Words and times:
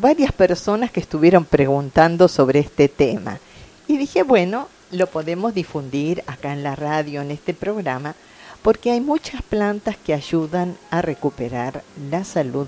varias 0.00 0.32
personas 0.32 0.90
que 0.90 1.00
estuvieron 1.00 1.44
preguntando 1.44 2.28
sobre 2.28 2.58
este 2.60 2.88
tema. 2.88 3.38
Y 3.86 3.96
dije, 3.96 4.22
bueno, 4.22 4.68
lo 4.92 5.06
podemos 5.06 5.54
difundir 5.54 6.22
acá 6.26 6.52
en 6.52 6.62
la 6.62 6.74
radio, 6.76 7.20
en 7.22 7.30
este 7.30 7.54
programa, 7.54 8.14
porque 8.62 8.90
hay 8.90 9.00
muchas 9.00 9.42
plantas 9.42 9.96
que 9.96 10.14
ayudan 10.14 10.76
a 10.90 11.02
recuperar 11.02 11.82
la 12.10 12.24
salud 12.24 12.66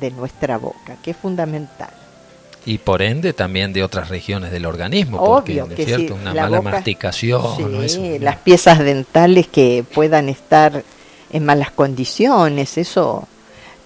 de 0.00 0.10
nuestra 0.10 0.58
boca, 0.58 0.96
que 1.02 1.12
es 1.12 1.16
fundamental. 1.16 1.90
Y 2.66 2.78
por 2.78 3.02
ende 3.02 3.34
también 3.34 3.72
de 3.74 3.82
otras 3.82 4.08
regiones 4.08 4.50
del 4.50 4.64
organismo, 4.64 5.18
porque 5.22 5.60
Obvio 5.60 5.74
que 5.76 5.84
cierto, 5.84 6.14
sí, 6.14 6.20
una 6.20 6.32
la 6.32 6.42
mala 6.44 6.58
boca- 6.58 6.70
masticación, 6.70 7.42
¿no? 7.42 7.56
Sí, 7.56 7.84
Eso, 7.84 8.00
las 8.20 8.36
piezas 8.36 8.78
dentales 8.78 9.46
que 9.48 9.84
puedan 9.94 10.28
estar 10.30 10.82
en 11.30 11.44
malas 11.44 11.70
condiciones, 11.72 12.78
eso 12.78 13.28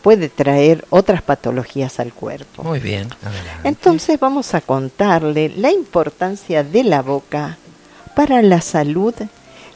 puede 0.03 0.29
traer 0.29 0.85
otras 0.91 1.23
patologías 1.23 2.01
al 2.01 2.13
cuerpo. 2.13 2.63
Muy 2.63 2.81
bien, 2.81 3.09
adelante. 3.23 3.69
Entonces 3.69 4.19
vamos 4.19 4.55
a 4.55 4.61
contarle 4.61 5.49
la 5.51 5.71
importancia 5.71 6.65
de 6.65 6.85
la 6.85 7.03
boca 7.03 7.59
para 8.15 8.43
la 8.43 8.61
salud 8.61 9.15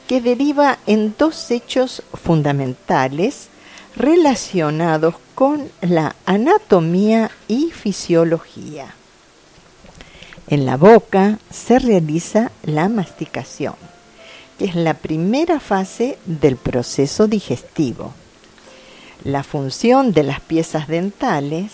que 0.06 0.20
deriva 0.20 0.78
en 0.86 1.14
dos 1.18 1.50
hechos 1.50 2.02
fundamentales 2.14 3.48
relacionados 3.96 5.14
con 5.34 5.70
la 5.80 6.14
anatomía 6.26 7.30
y 7.48 7.70
fisiología. 7.70 8.94
En 10.48 10.66
la 10.66 10.76
boca 10.76 11.38
se 11.50 11.78
realiza 11.78 12.50
la 12.62 12.88
masticación, 12.88 13.74
que 14.58 14.66
es 14.66 14.74
la 14.74 14.94
primera 14.94 15.60
fase 15.60 16.18
del 16.26 16.56
proceso 16.56 17.26
digestivo. 17.26 18.12
La 19.24 19.44
función 19.44 20.12
de 20.12 20.24
las 20.24 20.40
piezas 20.40 20.88
dentales 20.88 21.70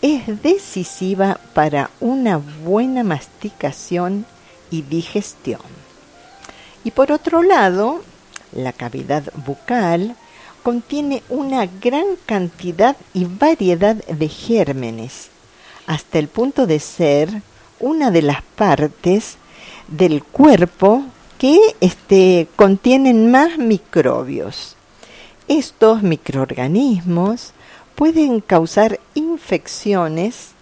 es 0.00 0.42
decisiva 0.42 1.38
para 1.54 1.90
una 2.00 2.38
buena 2.38 3.04
masticación 3.04 4.26
y 4.68 4.82
digestión. 4.82 5.60
Y 6.82 6.90
por 6.90 7.12
otro 7.12 7.44
lado, 7.44 8.02
la 8.50 8.72
cavidad 8.72 9.22
bucal 9.46 10.16
contiene 10.64 11.22
una 11.28 11.66
gran 11.66 12.16
cantidad 12.26 12.96
y 13.14 13.26
variedad 13.26 13.94
de 13.94 14.28
gérmenes, 14.28 15.28
hasta 15.86 16.18
el 16.18 16.26
punto 16.26 16.66
de 16.66 16.80
ser 16.80 17.42
una 17.78 18.10
de 18.10 18.22
las 18.22 18.42
partes 18.42 19.36
del 19.86 20.24
cuerpo 20.24 21.04
que 21.38 21.58
este, 21.80 22.48
contienen 22.56 23.30
más 23.30 23.56
microbios. 23.56 24.76
Estos 25.48 26.02
microorganismos 26.02 27.52
pueden 27.94 28.40
causar 28.40 29.00
infecciones 29.14 30.52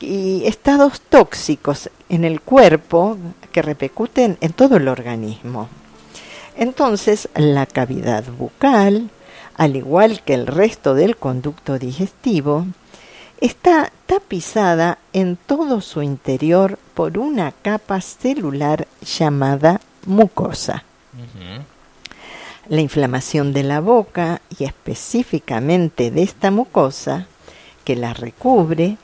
y 0.00 0.44
estados 0.46 1.00
tóxicos 1.00 1.90
en 2.08 2.24
el 2.24 2.40
cuerpo 2.40 3.16
que 3.52 3.62
repercuten 3.62 4.36
en 4.40 4.52
todo 4.52 4.76
el 4.76 4.88
organismo. 4.88 5.68
Entonces, 6.56 7.28
la 7.34 7.66
cavidad 7.66 8.24
bucal, 8.24 9.10
al 9.56 9.76
igual 9.76 10.22
que 10.22 10.34
el 10.34 10.46
resto 10.46 10.94
del 10.94 11.16
conducto 11.16 11.78
digestivo, 11.78 12.66
está 13.40 13.92
tapizada 14.06 14.98
en 15.12 15.36
todo 15.36 15.80
su 15.80 16.02
interior 16.02 16.78
por 16.94 17.18
una 17.18 17.52
capa 17.52 18.00
celular 18.00 18.86
llamada 19.02 19.80
mucosa. 20.06 20.84
La 22.68 22.80
inflamación 22.80 23.52
de 23.52 23.62
la 23.62 23.80
boca 23.80 24.40
y 24.58 24.64
específicamente 24.64 26.10
de 26.10 26.22
esta 26.22 26.50
mucosa 26.50 27.26
que 27.84 27.94
la 27.94 28.14
recubre 28.14 28.96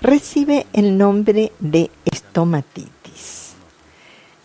recibe 0.00 0.66
el 0.72 0.96
nombre 0.96 1.50
de 1.58 1.90
estomatitis. 2.04 3.54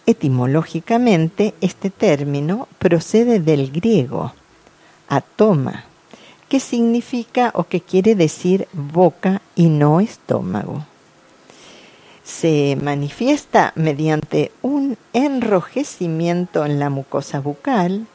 Etimológicamente, 0.08 1.54
este 1.62 1.92
término 1.92 2.68
procede 2.80 3.40
del 3.40 3.72
griego 3.72 4.34
atoma, 5.08 5.86
que 6.50 6.60
significa 6.60 7.52
o 7.54 7.66
que 7.66 7.80
quiere 7.80 8.16
decir 8.16 8.68
boca 8.74 9.44
y 9.56 9.68
no 9.68 10.00
estómago. 10.00 10.84
Se 12.24 12.76
manifiesta 12.82 13.72
mediante 13.76 14.52
un 14.64 14.98
enrojecimiento 15.14 16.66
en 16.66 16.80
la 16.80 16.90
mucosa 16.90 17.40
bucal, 17.40 18.08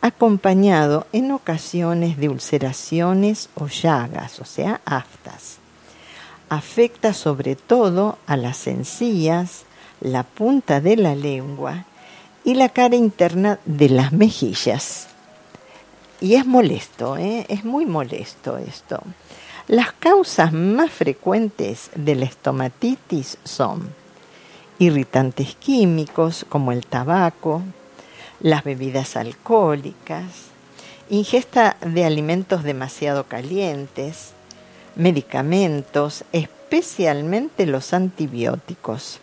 acompañado 0.00 1.06
en 1.12 1.32
ocasiones 1.32 2.16
de 2.16 2.28
ulceraciones 2.28 3.50
o 3.54 3.66
llagas, 3.68 4.40
o 4.40 4.44
sea, 4.44 4.80
aftas. 4.84 5.58
Afecta 6.48 7.12
sobre 7.12 7.54
todo 7.54 8.18
a 8.26 8.36
las 8.36 8.66
encías, 8.66 9.64
la 10.00 10.22
punta 10.22 10.80
de 10.80 10.96
la 10.96 11.14
lengua 11.14 11.84
y 12.44 12.54
la 12.54 12.70
cara 12.70 12.96
interna 12.96 13.58
de 13.64 13.88
las 13.90 14.12
mejillas. 14.12 15.08
Y 16.20 16.34
es 16.34 16.46
molesto, 16.46 17.16
¿eh? 17.16 17.46
es 17.48 17.64
muy 17.64 17.86
molesto 17.86 18.58
esto. 18.58 19.02
Las 19.68 19.92
causas 19.92 20.52
más 20.52 20.90
frecuentes 20.90 21.90
de 21.94 22.14
la 22.16 22.24
estomatitis 22.24 23.38
son 23.44 23.94
irritantes 24.78 25.54
químicos 25.54 26.44
como 26.48 26.72
el 26.72 26.86
tabaco, 26.86 27.62
las 28.40 28.64
bebidas 28.64 29.16
alcohólicas, 29.16 30.24
ingesta 31.08 31.76
de 31.80 32.04
alimentos 32.04 32.62
demasiado 32.62 33.24
calientes, 33.24 34.32
medicamentos, 34.96 36.24
especialmente 36.32 37.66
los 37.66 37.92
antibióticos, 37.92 39.20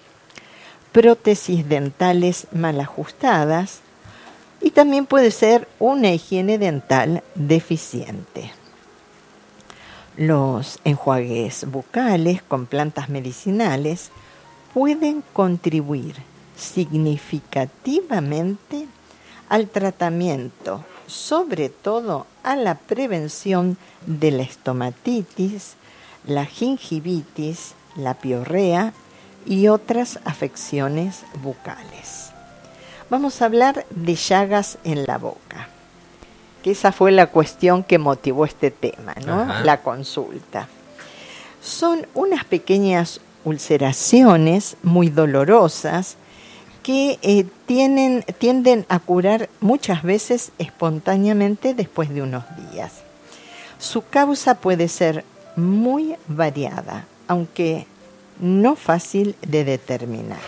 prótesis 0.91 1.67
dentales 1.67 2.47
mal 2.51 2.79
ajustadas 2.79 3.79
y 4.61 4.71
también 4.71 5.05
puede 5.05 5.31
ser 5.31 5.67
una 5.79 6.11
higiene 6.11 6.57
dental 6.57 7.23
deficiente. 7.35 8.51
Los 10.15 10.79
enjuagues 10.83 11.69
bucales 11.69 12.41
con 12.41 12.65
plantas 12.65 13.09
medicinales 13.09 14.09
pueden 14.73 15.23
contribuir 15.33 16.15
significativamente 16.55 18.87
al 19.49 19.67
tratamiento, 19.67 20.83
sobre 21.07 21.69
todo 21.69 22.27
a 22.43 22.55
la 22.55 22.75
prevención 22.75 23.77
de 24.05 24.31
la 24.31 24.43
estomatitis, 24.43 25.75
la 26.25 26.45
gingivitis, 26.45 27.73
la 27.95 28.15
piorrea 28.15 28.93
y 29.45 29.69
otras 29.69 30.19
afecciones 30.25 31.23
bucales. 31.41 32.31
Vamos 33.09 33.41
a 33.41 33.45
hablar 33.45 33.85
de 33.89 34.15
llagas 34.15 34.77
en 34.83 35.05
la 35.05 35.17
boca, 35.17 35.69
que 36.61 36.71
esa 36.71 36.91
fue 36.91 37.11
la 37.11 37.27
cuestión 37.27 37.83
que 37.83 37.97
motivó 37.97 38.43
este 38.43 38.69
tema, 38.69 39.15
¿no? 39.25 39.41
Ajá. 39.41 39.63
La 39.63 39.81
consulta. 39.81 40.67
Son 41.61 42.05
unas 42.13 42.43
pequeñas 42.43 43.21
ulceraciones 43.45 44.75
muy 44.83 45.09
dolorosas 45.09 46.17
que 46.87 47.19
eh, 47.21 47.45
tienden 47.65 48.85
a 48.87 48.99
curar 48.99 49.49
muchas 49.59 50.03
veces 50.03 50.53
espontáneamente 50.57 51.73
después 51.73 52.07
de 52.07 52.21
unos 52.21 52.45
días. 52.71 52.93
Su 53.77 54.03
causa 54.05 54.55
puede 54.55 54.87
ser 54.87 55.25
muy 55.57 56.15
variada, 56.29 57.05
aunque 57.27 57.87
no 58.39 58.77
fácil 58.77 59.35
de 59.45 59.65
determinar. 59.65 60.39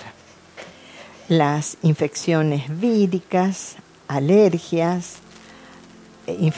Las 1.27 1.75
infecciones 1.81 2.63
víricas, 2.79 3.75
alergias, 4.07 5.15
eh, 6.25 6.51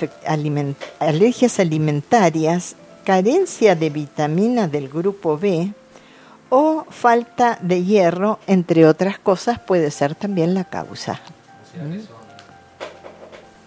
alergias 1.00 1.60
alimentarias, 1.60 2.76
carencia 3.04 3.74
de 3.74 3.90
vitamina 3.90 4.68
del 4.68 4.90
grupo 4.90 5.40
B 5.40 5.74
o 6.54 6.86
falta 6.90 7.58
de 7.62 7.84
hierro, 7.84 8.38
entre 8.46 8.86
otras 8.86 9.18
cosas, 9.18 9.58
puede 9.58 9.90
ser 9.90 10.16
también 10.16 10.54
la 10.54 10.66
causa. 10.66 11.20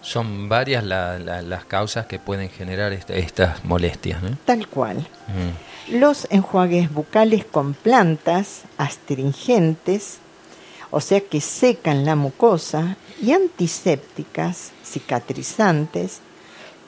Son 0.01 0.47
varias 0.49 0.83
la- 0.83 1.17
la- 1.17 1.41
las 1.41 1.65
causas 1.65 2.05
que 2.05 2.19
pueden 2.19 2.49
generar 2.49 2.93
esta- 2.93 3.15
estas 3.15 3.65
molestias. 3.65 4.21
¿no? 4.21 4.37
Tal 4.45 4.67
cual. 4.67 4.97
Mm. 4.99 5.95
Los 5.99 6.27
enjuagues 6.29 6.93
bucales 6.93 7.43
con 7.43 7.73
plantas 7.73 8.61
astringentes, 8.77 10.17
o 10.91 11.01
sea 11.01 11.21
que 11.21 11.41
secan 11.41 12.05
la 12.05 12.15
mucosa, 12.15 12.97
y 13.21 13.31
antisépticas, 13.31 14.71
cicatrizantes, 14.83 16.19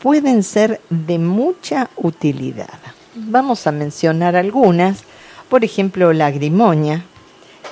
pueden 0.02 0.44
ser 0.44 0.80
de 0.92 1.18
mucha 1.18 1.90
utilidad. 1.96 2.80
Vamos 3.16 3.66
a 3.66 3.72
mencionar 3.72 4.36
algunas, 4.36 5.04
por 5.50 5.64
ejemplo, 5.64 6.14
la 6.14 6.32
grimoña, 6.32 7.06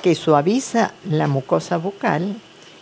que 0.02 0.14
suaviza 0.14 0.92
la 1.08 1.26
mucosa 1.26 1.76
bucal 1.78 2.36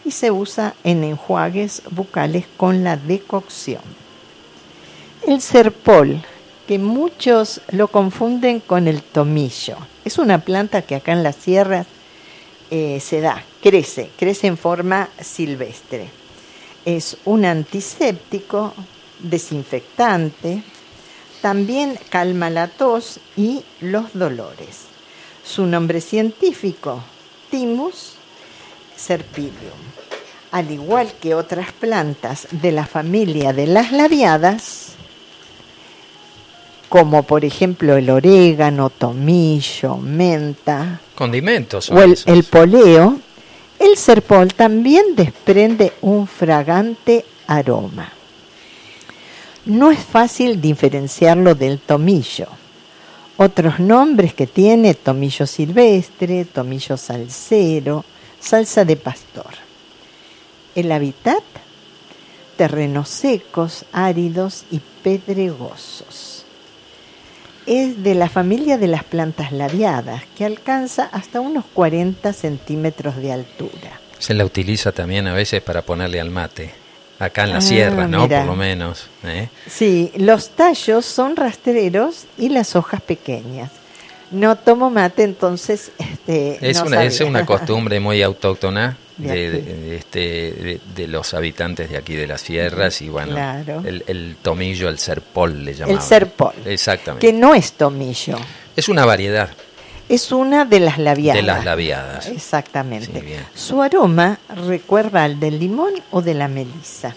y 0.05 0.11
se 0.11 0.31
usa 0.31 0.75
en 0.85 1.05
enjuagues 1.05 1.82
bucales 1.91 2.44
con 2.56 2.85
la 2.85 2.96
decocción. 2.96 3.82
El 5.26 5.41
serpol, 5.41 6.23
que 6.67 6.79
muchos 6.79 7.61
lo 7.70 7.88
confunden 7.88 8.61
con 8.61 8.88
el 8.88 9.02
tomillo. 9.02 9.76
Es 10.05 10.19
una 10.19 10.38
planta 10.38 10.82
que 10.82 10.94
acá 10.94 11.12
en 11.12 11.23
las 11.23 11.37
sierras 11.37 11.87
eh, 12.70 13.00
se 13.00 13.20
da, 13.20 13.43
crece, 13.62 14.11
crece 14.19 14.47
en 14.47 14.56
forma 14.56 15.08
silvestre. 15.20 16.08
Es 16.85 17.17
un 17.25 17.44
antiséptico, 17.44 18.75
desinfectante, 19.19 20.62
también 21.44 21.99
calma 22.08 22.49
la 22.49 22.69
tos 22.69 23.20
y 23.37 23.64
los 23.82 24.14
dolores. 24.14 24.87
Su 25.44 25.67
nombre 25.67 26.00
científico, 26.00 27.02
Timus 27.50 28.14
serpilium. 28.96 29.52
Al 30.52 30.70
igual 30.70 31.12
que 31.20 31.35
otras 31.35 31.70
plantas 31.73 32.49
de 32.50 32.73
la 32.73 32.87
familia 32.87 33.52
de 33.52 33.67
las 33.67 33.93
labiadas, 33.93 34.94
como 36.88 37.25
por 37.25 37.44
ejemplo 37.44 37.99
el 37.99 38.08
orégano, 38.08 38.88
tomillo, 38.88 39.99
menta, 39.99 41.02
condimentos 41.14 41.90
o 41.90 42.00
el, 42.00 42.19
el 42.25 42.44
poleo, 42.44 43.19
el 43.79 43.99
serpol 43.99 44.55
también 44.55 45.14
desprende 45.14 45.93
un 46.00 46.26
fragante 46.26 47.23
aroma. 47.47 48.11
No 49.66 49.90
es 49.90 49.99
fácil 49.99 50.61
diferenciarlo 50.61 51.55
del 51.55 51.78
tomillo. 51.78 52.49
Otros 53.37 53.81
nombres 53.81 54.34
que 54.34 54.46
tiene 54.46 54.94
tomillo 54.94 55.46
silvestre, 55.46 56.44
tomillo 56.44 56.96
salsero, 56.96 58.05
salsa 58.38 58.84
de 58.84 58.96
pastor. 58.96 59.52
El 60.75 60.93
hábitat, 60.93 61.43
terrenos 62.56 63.08
secos, 63.08 63.84
áridos 63.93 64.64
y 64.70 64.81
pedregosos 65.02 66.34
es 67.66 68.02
de 68.02 68.14
la 68.14 68.28
familia 68.28 68.78
de 68.78 68.88
las 68.88 69.05
plantas 69.05 69.52
labiadas, 69.52 70.22
que 70.37 70.44
alcanza 70.44 71.08
hasta 71.12 71.40
unos 71.40 71.64
40 71.72 72.32
centímetros 72.32 73.16
de 73.16 73.32
altura. 73.32 74.00
Se 74.19 74.34
la 74.34 74.44
utiliza 74.44 74.93
también 74.93 75.26
a 75.26 75.34
veces 75.34 75.62
para 75.62 75.82
ponerle 75.82 76.20
al 76.20 76.31
mate, 76.31 76.72
acá 77.25 77.44
en 77.44 77.50
la 77.50 77.59
ah, 77.59 77.62
sierra, 77.62 78.06
¿no? 78.06 78.29
Por 78.29 78.44
lo 78.44 78.56
menos. 78.56 79.09
¿eh? 79.25 79.49
Sí, 79.67 80.12
los 80.17 80.50
tallos 80.50 81.05
son 81.05 81.37
rastreros 81.37 82.26
y 82.38 82.49
las 82.49 82.76
hojas 82.76 83.00
pequeñas. 83.00 83.71
No 84.31 84.56
tomo 84.56 84.91
mate, 84.91 85.23
entonces... 85.23 85.93
Este, 85.99 86.59
es, 86.69 86.81
una, 86.81 87.05
es 87.05 87.21
una 87.21 87.47
costumbre 87.47 88.00
muy 88.00 88.23
autóctona 88.23 88.97
de, 89.17 89.97
este, 89.97 90.81
de, 90.94 91.06
los 91.06 91.35
habitantes 91.35 91.91
de 91.91 91.97
aquí 91.97 92.15
de 92.15 92.26
las 92.26 92.41
sierras 92.41 93.00
y 93.03 93.09
bueno, 93.09 93.37
el, 93.85 94.37
tomillo, 94.43 94.88
el 94.88 94.99
serpol 94.99 95.65
le 95.65 95.75
llamaban. 95.75 95.97
El 95.97 96.03
serpol. 96.03 96.53
Exactamente. 96.65 97.26
Que 97.26 97.32
no 97.32 97.55
es 97.55 97.73
tomillo. 97.75 98.38
Es 98.75 98.88
una 98.88 99.05
variedad. 99.05 99.50
Es 100.08 100.32
una 100.32 100.64
de 100.64 100.80
las 100.80 100.98
labiadas. 100.98 101.40
De 101.40 101.46
las 101.46 101.64
labiadas. 101.64 102.26
Exactamente. 102.28 103.44
Su 103.54 103.80
aroma 103.80 104.38
recuerda 104.54 105.24
al 105.24 105.40
del 105.40 105.58
limón 105.58 105.92
o 106.10 106.20
de 106.20 106.34
la 106.34 106.48
melisa. 106.48 107.14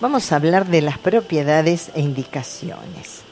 Vamos 0.00 0.30
a 0.30 0.36
hablar 0.36 0.66
de 0.66 0.82
las 0.82 0.98
propiedades 0.98 1.90
e 1.94 2.00
indicaciones. 2.00 3.22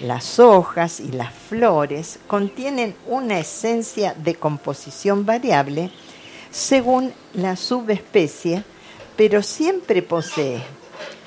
Las 0.00 0.40
hojas 0.40 0.98
y 0.98 1.12
las 1.12 1.32
flores 1.32 2.18
contienen 2.26 2.96
una 3.06 3.38
esencia 3.38 4.14
de 4.14 4.34
composición 4.34 5.24
variable 5.24 5.90
según 6.50 7.12
la 7.34 7.56
subespecie, 7.56 8.64
pero 9.16 9.42
siempre 9.42 10.02
posee 10.02 10.62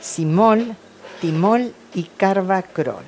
simol, 0.02 0.76
timol 1.22 1.74
y 1.94 2.04
carbacrol. 2.04 3.06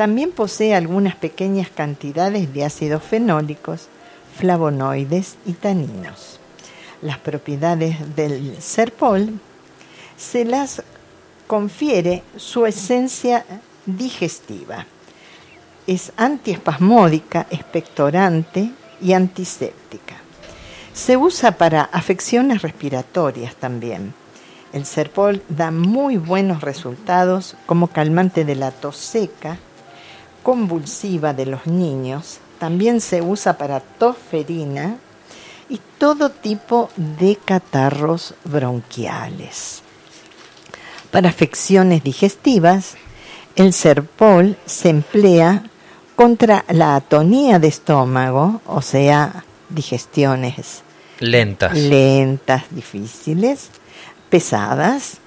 También 0.00 0.32
posee 0.32 0.74
algunas 0.74 1.14
pequeñas 1.14 1.68
cantidades 1.68 2.54
de 2.54 2.64
ácidos 2.64 3.02
fenólicos, 3.02 3.88
flavonoides 4.34 5.36
y 5.44 5.52
taninos. 5.52 6.40
Las 7.02 7.18
propiedades 7.18 8.16
del 8.16 8.56
serpol 8.62 9.38
se 10.16 10.46
las 10.46 10.82
confiere 11.46 12.22
su 12.36 12.64
esencia 12.64 13.44
digestiva. 13.84 14.86
Es 15.86 16.14
antiespasmódica, 16.16 17.46
expectorante 17.50 18.70
y 19.02 19.12
antiséptica. 19.12 20.16
Se 20.94 21.18
usa 21.18 21.58
para 21.58 21.82
afecciones 21.82 22.62
respiratorias 22.62 23.54
también. 23.54 24.14
El 24.72 24.86
Serpol 24.86 25.42
da 25.50 25.70
muy 25.70 26.16
buenos 26.16 26.62
resultados 26.62 27.54
como 27.66 27.88
calmante 27.88 28.46
de 28.46 28.54
la 28.54 28.70
tos 28.70 28.96
seca, 28.96 29.58
convulsiva 30.42 31.32
de 31.32 31.46
los 31.46 31.66
niños. 31.66 32.38
También 32.58 33.00
se 33.00 33.22
usa 33.22 33.56
para 33.56 33.80
tosferina 33.80 34.96
y 35.68 35.80
todo 35.98 36.30
tipo 36.30 36.90
de 36.96 37.36
catarros 37.36 38.34
bronquiales. 38.44 39.82
Para 41.10 41.28
afecciones 41.28 42.04
digestivas, 42.04 42.94
el 43.56 43.72
Serpol 43.72 44.56
se 44.66 44.90
emplea 44.90 45.64
contra 46.16 46.64
la 46.68 46.96
atonía 46.96 47.58
de 47.58 47.68
estómago, 47.68 48.60
o 48.66 48.82
sea, 48.82 49.44
digestiones 49.68 50.82
lentas, 51.20 51.76
lentas, 51.76 52.64
difíciles, 52.70 53.70
pesadas, 54.28 55.18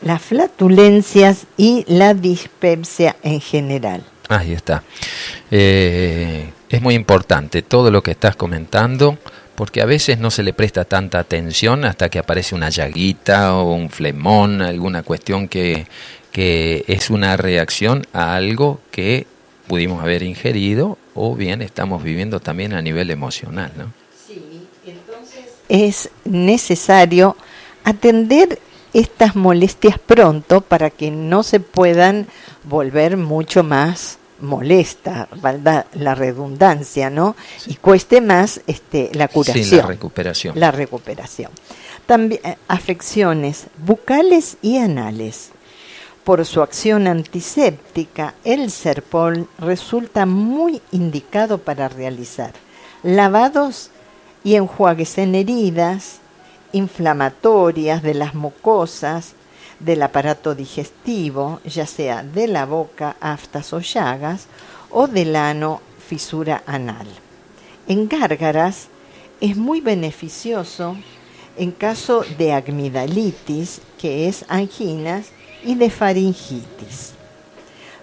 las 0.00 0.20
flatulencias 0.20 1.46
y 1.56 1.84
la 1.86 2.14
dispepsia 2.14 3.16
en 3.22 3.40
general. 3.40 4.04
Ahí 4.38 4.52
está. 4.52 4.82
Eh, 5.50 6.50
es 6.68 6.80
muy 6.80 6.94
importante 6.94 7.62
todo 7.62 7.90
lo 7.90 8.02
que 8.02 8.12
estás 8.12 8.34
comentando 8.36 9.18
porque 9.54 9.82
a 9.82 9.86
veces 9.86 10.18
no 10.18 10.30
se 10.30 10.42
le 10.42 10.54
presta 10.54 10.84
tanta 10.84 11.18
atención 11.18 11.84
hasta 11.84 12.08
que 12.08 12.18
aparece 12.18 12.54
una 12.54 12.70
llaguita 12.70 13.54
o 13.56 13.74
un 13.74 13.90
flemón, 13.90 14.62
alguna 14.62 15.02
cuestión 15.02 15.48
que, 15.48 15.86
que 16.32 16.84
es 16.88 17.10
una 17.10 17.36
reacción 17.36 18.06
a 18.12 18.34
algo 18.34 18.80
que 18.90 19.26
pudimos 19.66 20.02
haber 20.02 20.22
ingerido 20.22 20.98
o 21.14 21.36
bien 21.36 21.62
estamos 21.62 22.02
viviendo 22.02 22.40
también 22.40 22.72
a 22.72 22.82
nivel 22.82 23.10
emocional, 23.10 23.70
¿no? 23.76 23.92
Sí, 24.26 24.66
entonces 24.86 25.44
es 25.68 26.10
necesario 26.24 27.36
atender 27.84 28.58
estas 28.94 29.36
molestias 29.36 29.98
pronto 29.98 30.60
para 30.60 30.90
que 30.90 31.10
no 31.10 31.42
se 31.42 31.60
puedan 31.60 32.26
volver 32.64 33.16
mucho 33.16 33.62
más 33.62 34.18
molesta, 34.42 35.28
la 35.94 36.14
redundancia, 36.14 37.10
¿no? 37.10 37.36
Y 37.66 37.76
cueste 37.76 38.20
más 38.20 38.60
este, 38.66 39.10
la 39.14 39.28
curación. 39.28 39.64
Sí, 39.64 39.76
la 39.76 39.86
recuperación. 39.86 40.60
La 40.60 40.70
recuperación. 40.70 41.50
También 42.06 42.40
eh, 42.44 42.56
afecciones 42.68 43.66
bucales 43.78 44.58
y 44.60 44.78
anales. 44.78 45.50
Por 46.24 46.44
su 46.44 46.62
acción 46.62 47.08
antiséptica, 47.08 48.34
el 48.44 48.70
Serpol 48.70 49.48
resulta 49.58 50.24
muy 50.24 50.80
indicado 50.92 51.58
para 51.58 51.88
realizar 51.88 52.52
lavados 53.02 53.90
y 54.44 54.54
enjuagues 54.54 55.18
en 55.18 55.34
heridas 55.34 56.20
inflamatorias 56.72 58.02
de 58.02 58.14
las 58.14 58.34
mucosas, 58.34 59.34
del 59.84 60.02
aparato 60.02 60.54
digestivo, 60.54 61.60
ya 61.64 61.86
sea 61.86 62.22
de 62.22 62.48
la 62.48 62.66
boca, 62.66 63.16
aftas 63.20 63.72
o 63.72 63.80
llagas, 63.80 64.46
o 64.90 65.06
del 65.06 65.36
ano, 65.36 65.80
fisura 66.06 66.62
anal. 66.66 67.06
En 67.88 68.08
gárgaras 68.08 68.88
es 69.40 69.56
muy 69.56 69.80
beneficioso 69.80 70.96
en 71.56 71.72
caso 71.72 72.24
de 72.38 72.52
amigdalitis, 72.52 73.80
que 73.98 74.28
es 74.28 74.44
anginas, 74.48 75.26
y 75.64 75.74
de 75.76 75.90
faringitis. 75.90 77.12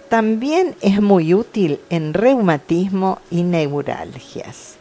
También 0.08 0.76
es 0.80 1.00
muy 1.00 1.34
útil 1.34 1.80
en 1.90 2.14
reumatismo 2.14 3.18
y 3.30 3.42
neuralgias. 3.42 4.76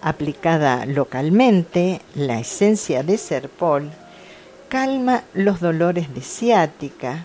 Aplicada 0.00 0.84
localmente, 0.86 2.00
la 2.14 2.40
esencia 2.40 3.02
de 3.02 3.18
serpol 3.18 3.90
calma 4.68 5.24
los 5.34 5.60
dolores 5.60 6.14
de 6.14 6.20
ciática, 6.20 7.24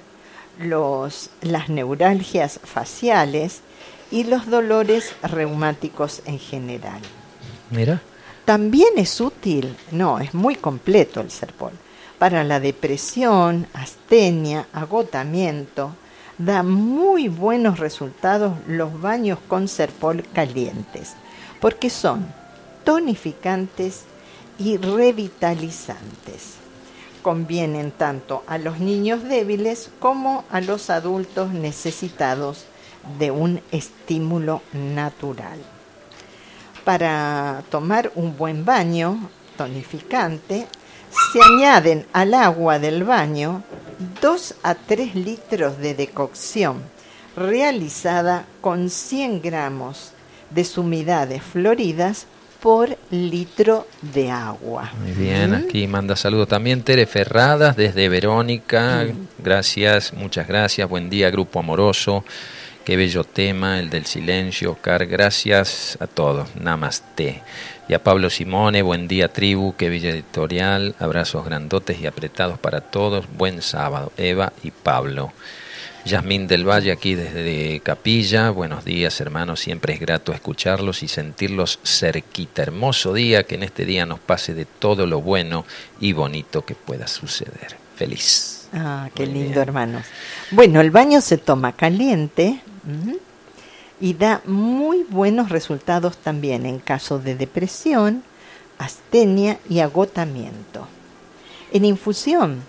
los, 0.60 1.29
las 1.41 1.69
neuralgias 1.69 2.60
faciales 2.63 3.62
y 4.12 4.24
los 4.24 4.48
dolores 4.48 5.15
reumáticos 5.24 6.22
en 6.25 6.39
general. 6.39 7.01
Mira. 7.69 8.01
También 8.46 8.89
es 8.98 9.22
útil, 9.22 9.77
no, 9.91 10.19
es 10.19 10.34
muy 10.34 10.55
completo 10.55 11.22
el 11.22 11.29
serpol 11.29 11.72
para 12.19 12.43
la 12.43 12.60
depresión, 12.60 13.65
astenia, 13.74 14.67
agotamiento. 14.74 15.96
Da 16.38 16.63
muy 16.63 17.27
buenos 17.27 17.79
resultados 17.79 18.53
los 18.67 19.01
baños 19.01 19.39
con 19.48 19.67
serpol 19.67 20.24
calientes, 20.34 21.13
porque 21.60 21.89
son 21.89 22.27
tonificantes 22.84 24.03
y 24.58 24.77
revitalizantes. 24.77 26.59
Convienen 27.22 27.92
tanto 27.92 28.44
a 28.48 28.58
los 28.58 28.80
niños 28.80 29.24
débiles 29.24 29.90
como 30.00 30.46
a 30.50 30.62
los 30.62 30.90
adultos 30.90 31.52
necesitados 31.52 32.66
de 33.18 33.32
un 33.32 33.62
estímulo 33.72 34.62
natural. 34.74 35.60
Para 36.86 37.64
tomar 37.70 38.12
un 38.16 38.38
buen 38.38 38.66
baño 38.66 39.30
tonificante, 39.58 40.68
se 41.32 41.40
añaden 41.42 42.06
al 42.14 42.34
agua 42.34 42.80
del 42.80 43.04
baño 43.04 43.64
2 44.22 44.56
a 44.64 44.76
3 44.76 45.16
litros 45.16 45.78
de 45.78 45.94
decocción 45.94 46.82
realizada 47.36 48.46
con 48.62 48.90
100 48.90 49.42
gramos 49.42 50.12
de 50.50 50.64
sumidades 50.64 51.44
floridas 51.44 52.28
por 52.62 52.98
litro 53.12 53.88
de 54.01 54.30
agua. 54.32 54.92
Muy 55.01 55.12
bien, 55.12 55.54
aquí 55.54 55.88
manda 55.88 56.16
saludos 56.16 56.48
también 56.48 56.84
Tere 56.84 57.06
Ferradas 57.06 57.75
desde 57.75 58.10
Verónica. 58.10 59.08
Gracias, 59.38 60.13
muchas 60.13 60.48
gracias. 60.48 60.89
Buen 60.89 61.10
día, 61.10 61.30
Grupo 61.30 61.60
Amoroso. 61.60 62.24
Qué 62.84 62.98
bello 62.98 63.24
tema, 63.24 63.80
el 63.80 63.89
del 63.89 64.06
silencio, 64.06 64.72
Oscar. 64.72 65.06
Gracias 65.06 65.98
a 66.00 66.08
todos. 66.08 66.56
Namaste. 66.56 67.44
Y 67.88 67.94
a 67.94 68.04
Pablo 68.04 68.30
Simone, 68.30 68.82
buen 68.82 69.08
día, 69.08 69.32
tribu. 69.32 69.75
Qué 69.75 69.89
bella 69.89 70.10
editorial. 70.10 70.96
Abrazos 71.00 71.46
grandotes 71.46 72.00
y 72.00 72.08
apretados 72.08 72.58
para 72.58 72.82
todos. 72.82 73.25
Buen 73.38 73.62
sábado. 73.62 74.12
Eva 74.18 74.54
y 74.63 74.72
Pablo. 74.72 75.32
Yasmín 76.06 76.48
del 76.48 76.68
Valle 76.68 76.91
aquí 76.91 77.15
desde 77.15 77.82
Capilla. 77.82 78.50
Buenos 78.51 78.86
días, 78.86 79.20
hermanos. 79.20 79.60
Siempre 79.60 79.94
es 79.94 80.00
grato 80.00 80.32
escucharlos 80.32 81.03
y 81.03 81.08
sentirlos 81.08 81.79
cerquita. 81.84 82.63
Hermoso 82.63 83.13
día, 83.13 83.44
que 83.44 83.56
en 83.56 83.63
este 83.63 83.86
día 83.86 84.06
nos 84.06 84.20
pase 84.20 84.53
de 84.53 84.65
todo 84.65 85.06
lo 85.06 85.22
bueno 85.22 85.65
y 86.00 86.13
bonito 86.13 86.63
que 86.65 86.75
pueda 86.75 87.08
suceder. 87.08 87.75
Feliz. 87.96 88.70
Ah, 88.74 89.10
qué 89.13 89.25
lindo, 89.25 89.62
hermanos. 89.62 90.06
Bueno, 90.51 90.79
el 90.79 90.91
baño 90.91 91.22
se 91.22 91.38
toma 91.38 91.74
caliente 91.74 92.62
y 94.00 94.13
da 94.13 94.41
muy 94.46 95.03
buenos 95.10 95.50
resultados 95.50 96.18
también 96.18 96.65
en 96.65 96.79
caso 96.79 97.20
de 97.20 97.36
depresión, 97.36 98.24
astenia 98.77 99.60
y 99.70 99.79
agotamiento. 99.79 100.88
En 101.72 101.84
infusión 101.84 102.63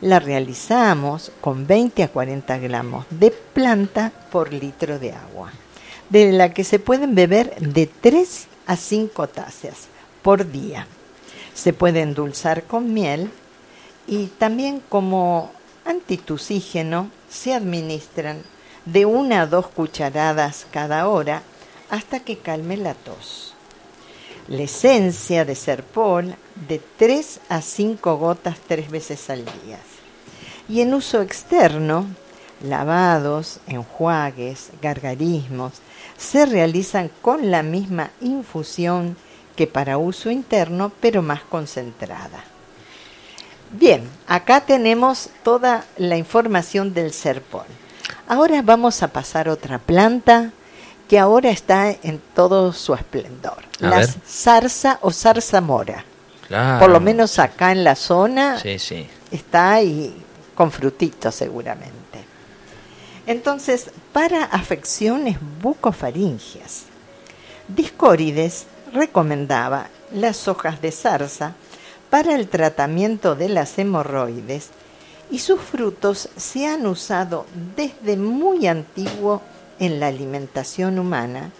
la 0.00 0.18
realizamos 0.18 1.32
con 1.40 1.66
20 1.66 2.02
a 2.02 2.08
40 2.08 2.58
gramos 2.58 3.06
de 3.10 3.30
planta 3.30 4.12
por 4.30 4.52
litro 4.52 4.98
de 4.98 5.12
agua, 5.12 5.52
de 6.10 6.32
la 6.32 6.52
que 6.52 6.64
se 6.64 6.78
pueden 6.78 7.14
beber 7.14 7.54
de 7.56 7.86
3 7.86 8.46
a 8.66 8.76
5 8.76 9.28
tazas 9.28 9.88
por 10.22 10.50
día. 10.50 10.86
Se 11.54 11.72
puede 11.72 12.02
endulzar 12.02 12.64
con 12.64 12.92
miel 12.92 13.30
y 14.06 14.26
también 14.26 14.82
como 14.88 15.52
antitusígeno 15.84 17.10
se 17.28 17.54
administran 17.54 18.42
de 18.84 19.06
una 19.06 19.42
a 19.42 19.46
dos 19.46 19.68
cucharadas 19.68 20.66
cada 20.70 21.08
hora 21.08 21.42
hasta 21.90 22.20
que 22.20 22.38
calme 22.38 22.76
la 22.76 22.94
tos. 22.94 23.54
La 24.48 24.62
esencia 24.62 25.44
de 25.44 25.54
serpol 25.54 26.34
de 26.68 26.80
3 26.96 27.40
a 27.48 27.60
5 27.60 28.16
gotas 28.16 28.58
tres 28.66 28.90
veces 28.90 29.28
al 29.30 29.44
día. 29.44 29.78
Y 30.68 30.80
en 30.80 30.94
uso 30.94 31.20
externo, 31.20 32.06
lavados, 32.62 33.60
enjuagues, 33.66 34.70
gargarismos, 34.80 35.74
se 36.16 36.46
realizan 36.46 37.10
con 37.20 37.50
la 37.50 37.62
misma 37.62 38.10
infusión 38.20 39.16
que 39.56 39.66
para 39.66 39.98
uso 39.98 40.30
interno, 40.30 40.90
pero 41.00 41.22
más 41.22 41.42
concentrada. 41.42 42.44
Bien, 43.72 44.08
acá 44.26 44.60
tenemos 44.60 45.30
toda 45.42 45.84
la 45.96 46.16
información 46.16 46.94
del 46.94 47.12
serpol. 47.12 47.66
Ahora 48.28 48.62
vamos 48.62 49.02
a 49.02 49.08
pasar 49.08 49.48
a 49.48 49.52
otra 49.52 49.78
planta 49.78 50.52
que 51.08 51.18
ahora 51.18 51.50
está 51.50 51.90
en 51.90 52.20
todo 52.34 52.72
su 52.72 52.94
esplendor. 52.94 53.64
la 53.80 54.06
zarza 54.26 54.98
o 55.02 55.10
Por 56.78 56.90
lo 56.90 57.00
menos 57.00 57.38
acá 57.38 57.72
en 57.72 57.84
la 57.84 57.96
zona 57.96 58.60
está 59.30 59.82
y 59.82 60.14
con 60.54 60.70
frutitos 60.70 61.34
seguramente. 61.34 62.24
Entonces, 63.26 63.90
para 64.12 64.44
afecciones 64.44 65.38
bucofaringias, 65.60 66.84
Discórides 67.68 68.66
recomendaba 68.92 69.88
las 70.12 70.48
hojas 70.48 70.82
de 70.82 70.92
zarza 70.92 71.54
para 72.10 72.34
el 72.34 72.48
tratamiento 72.48 73.34
de 73.34 73.48
las 73.48 73.78
hemorroides 73.78 74.68
y 75.30 75.38
sus 75.38 75.60
frutos 75.60 76.28
se 76.36 76.66
han 76.66 76.86
usado 76.86 77.46
desde 77.74 78.18
muy 78.18 78.66
antiguo 78.66 79.40
en 79.78 79.98
la 79.98 80.08
alimentación 80.08 80.98
humana 80.98 81.50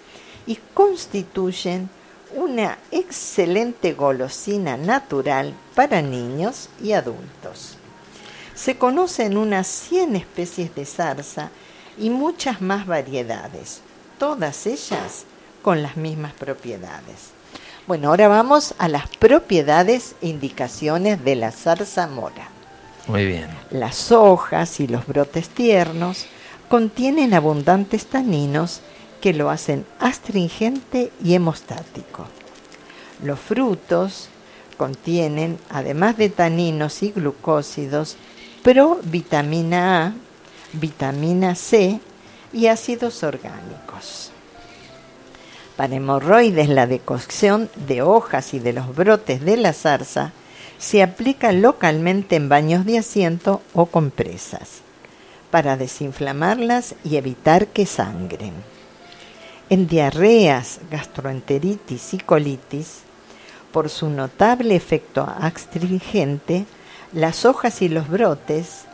y 0.47 0.59
constituyen 0.75 1.89
una 2.35 2.79
excelente 2.91 3.93
golosina 3.93 4.77
natural 4.77 5.55
para 5.75 6.03
niños 6.03 6.69
y 6.83 6.93
adultos. 6.93 7.79
Se 8.55 8.77
conocen 8.77 9.37
unas 9.37 9.67
100 9.67 10.17
especies 10.17 10.75
de 10.75 10.85
zarza 10.85 11.51
y 11.99 12.11
muchas 12.11 12.61
más 12.61 12.87
variedades, 12.87 13.81
todas 14.19 14.67
ellas 14.67 15.25
con 15.63 15.83
las 15.83 15.97
mismas 15.97 16.33
propiedades. 16.33 17.33
Bueno, 17.87 18.09
ahora 18.09 18.29
vamos 18.29 18.75
a 18.79 18.89
las 18.89 19.09
propiedades 19.09 20.15
e 20.23 20.29
indicaciones 20.29 21.25
de 21.25 21.37
la 21.37 21.51
zarza 21.51 22.07
mora. 22.07 22.49
Muy 23.07 23.27
bien. 23.27 23.49
Las 23.71 24.13
hojas 24.13 24.81
y 24.81 24.87
los 24.87 25.07
brotes 25.07 25.49
tiernos 25.49 26.27
contienen 26.69 27.35
abundantes 27.35 28.07
taninos 28.07 28.81
que 29.25 29.33
lo 29.33 29.49
hacen 29.49 29.87
astringente 30.01 31.11
y 31.25 31.33
hemostático. 31.33 32.27
Los 33.23 33.41
frutos 33.41 34.29
contienen, 34.77 35.59
además 35.71 36.19
de 36.19 36.29
taninos 36.29 37.03
y 37.03 37.11
glucósidos, 37.11 38.19
provitamina 38.63 40.05
A, 40.05 40.13
vitamina 40.75 41.55
C 41.55 42.01
y 42.53 42.67
ácidos 42.67 43.23
orgánicos. 43.23 44.31
Para 45.79 45.95
hemorroides, 45.95 46.69
la 46.69 46.87
decocción 46.87 47.71
de 47.87 48.03
hojas 48.03 48.53
y 48.53 48.59
de 48.59 48.75
los 48.75 48.95
brotes 48.95 49.43
de 49.43 49.57
la 49.57 49.73
zarza 49.73 50.33
se 50.77 51.03
aplica 51.03 51.51
localmente 51.53 52.37
en 52.37 52.51
baños 52.51 52.85
de 52.85 52.99
asiento 52.99 53.63
o 53.73 53.87
compresas 53.87 54.83
para 55.51 55.79
desinflamarlas 55.79 56.95
y 57.05 57.17
evitar 57.17 57.69
que 57.69 57.87
sangren. 57.87 58.74
En 59.75 59.89
diarreas, 59.89 60.79
gastroenteritis 60.89 62.15
y 62.15 62.19
colitis, 62.19 62.99
por 63.73 63.91
su 63.91 64.09
notable 64.09 64.77
efecto 64.77 65.29
astringente, 65.41 66.65
las 67.13 67.45
hojas 67.45 67.83
y 67.83 67.89
los 67.89 68.09
brotes 68.09 68.85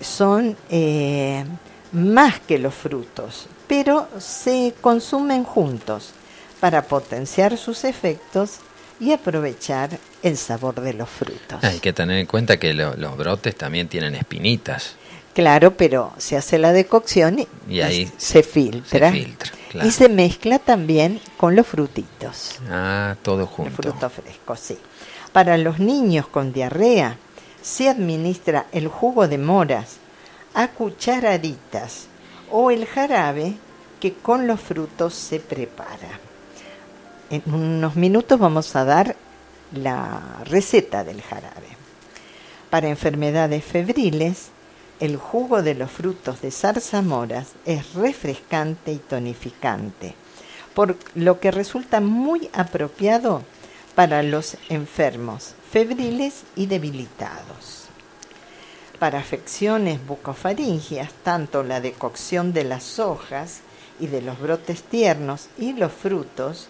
son 0.00 0.56
eh, 0.70 1.44
más 1.92 2.40
que 2.40 2.58
los 2.58 2.72
frutos, 2.72 3.46
pero 3.66 4.08
se 4.18 4.72
consumen 4.80 5.44
juntos 5.44 6.14
para 6.60 6.80
potenciar 6.80 7.58
sus 7.58 7.84
efectos 7.84 8.60
y 8.98 9.12
aprovechar 9.12 9.98
el 10.22 10.38
sabor 10.38 10.80
de 10.80 10.94
los 10.94 11.10
frutos. 11.10 11.62
Hay 11.62 11.78
que 11.78 11.92
tener 11.92 12.16
en 12.16 12.26
cuenta 12.26 12.56
que 12.56 12.72
los 12.72 13.16
brotes 13.18 13.54
también 13.54 13.86
tienen 13.88 14.14
espinitas. 14.14 14.96
Claro, 15.36 15.76
pero 15.76 16.14
se 16.16 16.34
hace 16.38 16.56
la 16.56 16.72
decocción 16.72 17.46
y, 17.68 17.80
ahí 17.82 18.10
se 18.16 18.42
filtra. 18.42 19.12
Y 19.84 19.90
se 19.90 20.08
mezcla 20.08 20.58
también 20.58 21.20
con 21.36 21.54
los 21.54 21.66
frutitos. 21.66 22.58
Ah, 22.70 23.16
todo 23.20 23.46
junto. 23.46 23.68
El 23.68 23.76
fruto 23.76 24.08
fresco, 24.08 24.56
sí. 24.56 24.78
Para 25.34 25.58
los 25.58 25.78
niños 25.78 26.26
con 26.26 26.54
diarrea 26.54 27.18
se 27.60 27.90
administra 27.90 28.64
el 28.72 28.88
jugo 28.88 29.28
de 29.28 29.36
moras 29.36 29.98
a 30.54 30.68
cucharaditas 30.68 32.06
o 32.50 32.70
el 32.70 32.86
jarabe 32.86 33.56
que 34.00 34.14
con 34.14 34.46
los 34.46 34.58
frutos 34.58 35.12
se 35.12 35.38
prepara. 35.38 36.18
En 37.28 37.42
unos 37.52 37.94
minutos 37.94 38.38
vamos 38.38 38.74
a 38.74 38.86
dar 38.86 39.16
la 39.74 40.42
receta 40.46 41.04
del 41.04 41.20
jarabe. 41.20 41.76
Para 42.70 42.88
enfermedades 42.88 43.62
febriles, 43.62 44.55
el 45.00 45.16
jugo 45.16 45.62
de 45.62 45.74
los 45.74 45.90
frutos 45.90 46.40
de 46.40 46.50
zarzamoras 46.50 47.48
es 47.64 47.94
refrescante 47.94 48.92
y 48.92 48.98
tonificante, 48.98 50.14
por 50.74 50.96
lo 51.14 51.40
que 51.40 51.50
resulta 51.50 52.00
muy 52.00 52.48
apropiado 52.52 53.42
para 53.94 54.22
los 54.22 54.56
enfermos 54.68 55.54
febriles 55.70 56.44
y 56.54 56.66
debilitados. 56.66 57.84
Para 58.98 59.18
afecciones 59.18 60.04
bucofaringias, 60.06 61.12
tanto 61.22 61.62
la 61.62 61.80
decocción 61.80 62.52
de 62.52 62.64
las 62.64 62.98
hojas 62.98 63.60
y 64.00 64.06
de 64.06 64.22
los 64.22 64.38
brotes 64.40 64.82
tiernos 64.82 65.48
y 65.58 65.74
los 65.74 65.92
frutos 65.92 66.68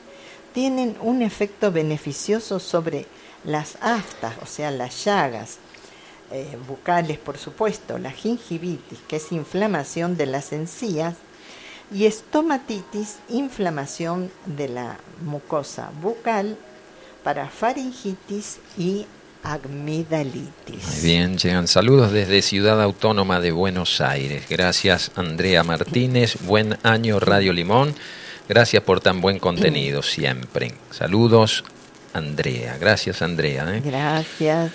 tienen 0.52 0.96
un 1.00 1.22
efecto 1.22 1.70
beneficioso 1.70 2.58
sobre 2.58 3.06
las 3.44 3.76
aftas, 3.80 4.34
o 4.42 4.46
sea, 4.46 4.70
las 4.70 5.04
llagas 5.04 5.58
eh, 6.30 6.56
bucales, 6.66 7.18
por 7.18 7.38
supuesto, 7.38 7.98
la 7.98 8.10
gingivitis, 8.10 8.98
que 9.08 9.16
es 9.16 9.32
inflamación 9.32 10.16
de 10.16 10.26
las 10.26 10.52
encías, 10.52 11.14
y 11.92 12.06
estomatitis, 12.06 13.18
inflamación 13.28 14.30
de 14.44 14.68
la 14.68 14.98
mucosa 15.24 15.90
bucal, 16.02 16.56
para 17.22 17.48
faringitis 17.48 18.58
y 18.76 19.06
amigdalitis. 19.42 20.86
Muy 20.86 21.00
bien, 21.02 21.38
llegan 21.38 21.68
saludos 21.68 22.12
desde 22.12 22.42
Ciudad 22.42 22.82
Autónoma 22.82 23.40
de 23.40 23.52
Buenos 23.52 24.00
Aires. 24.00 24.46
Gracias 24.48 25.12
Andrea 25.14 25.62
Martínez, 25.62 26.36
buen 26.42 26.76
año 26.82 27.20
Radio 27.20 27.52
Limón. 27.52 27.94
Gracias 28.48 28.82
por 28.82 29.00
tan 29.00 29.20
buen 29.20 29.38
contenido 29.38 30.02
siempre. 30.02 30.74
Saludos 30.90 31.64
Andrea. 32.12 32.76
Gracias 32.78 33.22
Andrea. 33.22 33.76
¿eh? 33.76 33.82
Gracias. 33.84 34.72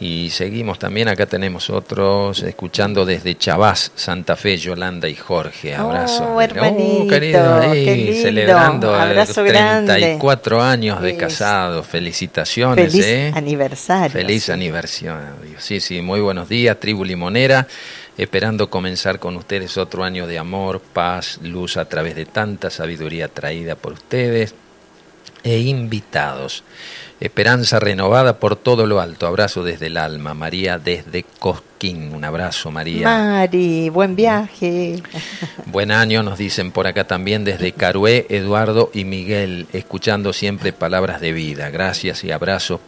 Y 0.00 0.30
seguimos 0.30 0.78
también, 0.78 1.08
acá 1.08 1.26
tenemos 1.26 1.68
otros, 1.68 2.42
escuchando 2.42 3.04
desde 3.04 3.36
Chavás, 3.36 3.92
Santa 3.94 4.36
Fe, 4.36 4.56
Yolanda 4.56 5.06
y 5.06 5.14
Jorge. 5.14 5.74
Abrazo. 5.74 6.34
Oh, 6.34 6.40
hermanito, 6.40 7.04
oh, 7.04 7.08
querido, 7.08 7.60
ahí, 7.60 8.22
celebrando 8.22 8.94
Abrazo 8.94 9.44
34 9.44 10.56
grande. 10.56 10.72
años 10.72 11.02
de 11.02 11.16
casado. 11.16 11.82
Felicitaciones. 11.82 12.90
Feliz 12.90 13.06
¿eh? 13.06 13.32
aniversario. 13.34 14.10
Feliz 14.10 14.48
aniversario. 14.48 15.16
Sí, 15.58 15.78
sí, 15.78 16.00
muy 16.00 16.20
buenos 16.20 16.48
días, 16.48 16.80
tribu 16.80 17.04
limonera. 17.04 17.68
Esperando 18.16 18.70
comenzar 18.70 19.18
con 19.18 19.36
ustedes 19.36 19.76
otro 19.76 20.04
año 20.04 20.26
de 20.26 20.38
amor, 20.38 20.80
paz, 20.80 21.38
luz 21.42 21.76
a 21.76 21.86
través 21.86 22.14
de 22.14 22.26
tanta 22.26 22.70
sabiduría 22.70 23.28
traída 23.28 23.74
por 23.74 23.92
ustedes 23.94 24.54
e 25.42 25.58
invitados. 25.58 26.62
Esperanza 27.22 27.78
renovada 27.78 28.40
por 28.40 28.56
todo 28.56 28.84
lo 28.84 29.00
alto. 29.00 29.28
Abrazo 29.28 29.62
desde 29.62 29.86
el 29.86 29.96
alma. 29.96 30.34
María 30.34 30.80
desde 30.80 31.22
Cosquín. 31.38 32.12
Un 32.12 32.24
abrazo, 32.24 32.72
María. 32.72 33.04
Mari, 33.04 33.90
buen 33.90 34.16
viaje. 34.16 35.00
Buen 35.66 35.92
año, 35.92 36.24
nos 36.24 36.36
dicen 36.36 36.72
por 36.72 36.88
acá 36.88 37.04
también 37.04 37.44
desde 37.44 37.70
Carué, 37.70 38.26
Eduardo 38.28 38.90
y 38.92 39.04
Miguel, 39.04 39.68
escuchando 39.72 40.32
siempre 40.32 40.72
palabras 40.72 41.20
de 41.20 41.32
vida. 41.32 41.70
Gracias 41.70 42.24
y 42.24 42.32
abrazos 42.32 42.80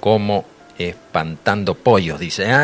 como 0.00 0.46
espantando 0.78 1.74
pollos, 1.74 2.18
dice. 2.18 2.46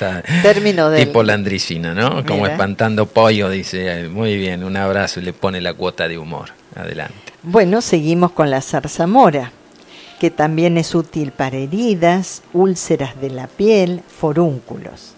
Ah, 0.00 0.22
Término 0.42 0.90
de 0.90 1.06
tipo 1.06 1.22
landricina, 1.22 1.94
¿no? 1.94 2.26
Como 2.26 2.48
espantando 2.48 3.06
pollos, 3.06 3.52
dice. 3.52 4.08
Muy 4.08 4.36
bien, 4.36 4.64
un 4.64 4.76
abrazo 4.76 5.20
y 5.20 5.22
le 5.22 5.32
pone 5.32 5.60
la 5.60 5.72
cuota 5.72 6.08
de 6.08 6.18
humor. 6.18 6.48
Adelante. 6.74 7.14
Bueno, 7.44 7.80
seguimos 7.80 8.32
con 8.32 8.50
la 8.50 8.60
zarzamora 8.60 9.52
que 10.18 10.30
también 10.30 10.78
es 10.78 10.94
útil 10.94 11.32
para 11.32 11.56
heridas, 11.56 12.42
úlceras 12.52 13.20
de 13.20 13.30
la 13.30 13.46
piel, 13.46 14.02
forúnculos. 14.06 15.14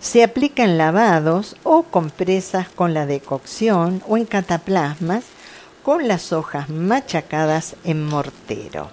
Se 0.00 0.24
aplica 0.24 0.64
en 0.64 0.78
lavados 0.78 1.56
o 1.62 1.84
compresas 1.84 2.68
con 2.68 2.94
la 2.94 3.06
decocción 3.06 4.02
o 4.08 4.16
en 4.16 4.24
cataplasmas 4.24 5.24
con 5.82 6.08
las 6.08 6.32
hojas 6.32 6.68
machacadas 6.68 7.76
en 7.84 8.04
mortero. 8.06 8.90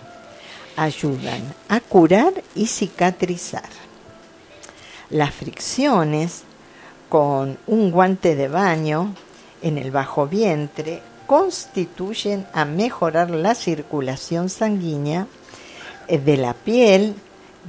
Ayudan 0.75 1.41
a 1.69 1.79
curar 1.79 2.33
y 2.55 2.67
cicatrizar. 2.67 3.69
Las 5.09 5.33
fricciones 5.33 6.43
con 7.09 7.57
un 7.67 7.91
guante 7.91 8.35
de 8.35 8.47
baño 8.47 9.15
en 9.61 9.77
el 9.77 9.91
bajo 9.91 10.27
vientre 10.27 11.01
constituyen 11.25 12.45
a 12.53 12.65
mejorar 12.65 13.29
la 13.29 13.55
circulación 13.55 14.49
sanguínea 14.49 15.27
de 16.07 16.37
la 16.37 16.53
piel, 16.53 17.15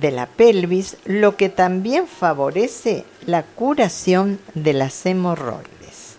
de 0.01 0.11
la 0.11 0.27
pelvis, 0.27 0.97
lo 1.05 1.37
que 1.37 1.49
también 1.49 2.07
favorece 2.07 3.05
la 3.27 3.43
curación 3.43 4.39
de 4.55 4.73
las 4.73 5.05
hemorroides. 5.07 6.17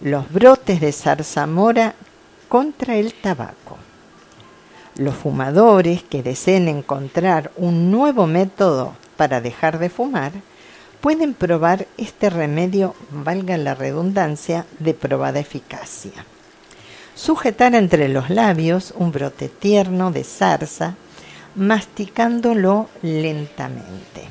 Los 0.00 0.30
brotes 0.30 0.80
de 0.80 0.92
zarzamora 0.92 1.94
contra 2.48 2.96
el 2.96 3.14
tabaco. 3.14 3.78
Los 4.96 5.14
fumadores 5.14 6.02
que 6.02 6.22
deseen 6.22 6.68
encontrar 6.68 7.50
un 7.56 7.90
nuevo 7.90 8.26
método 8.26 8.94
para 9.16 9.40
dejar 9.40 9.78
de 9.78 9.90
fumar 9.90 10.32
pueden 11.00 11.34
probar 11.34 11.86
este 11.96 12.30
remedio, 12.30 12.94
valga 13.10 13.56
la 13.58 13.74
redundancia, 13.74 14.66
de 14.78 14.94
probada 14.94 15.38
eficacia. 15.38 16.24
Sujetar 17.14 17.74
entre 17.74 18.08
los 18.08 18.28
labios 18.28 18.92
un 18.96 19.12
brote 19.12 19.48
tierno 19.48 20.10
de 20.10 20.24
zarza 20.24 20.94
masticándolo 21.56 22.88
lentamente. 23.02 24.28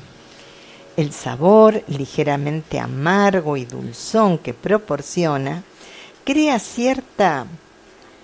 El 0.96 1.12
sabor 1.12 1.82
ligeramente 1.88 2.78
amargo 2.78 3.56
y 3.56 3.66
dulzón 3.66 4.38
que 4.38 4.54
proporciona 4.54 5.62
crea 6.24 6.58
cierta 6.58 7.46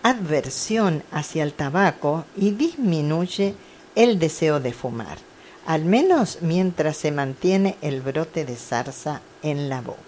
adversión 0.02 1.02
hacia 1.12 1.42
el 1.42 1.52
tabaco 1.52 2.24
y 2.36 2.52
disminuye 2.52 3.54
el 3.94 4.18
deseo 4.18 4.58
de 4.58 4.72
fumar, 4.72 5.18
al 5.66 5.84
menos 5.84 6.38
mientras 6.40 6.96
se 6.96 7.12
mantiene 7.12 7.76
el 7.82 8.00
brote 8.00 8.44
de 8.44 8.56
zarza 8.56 9.20
en 9.42 9.68
la 9.68 9.80
boca. 9.82 10.00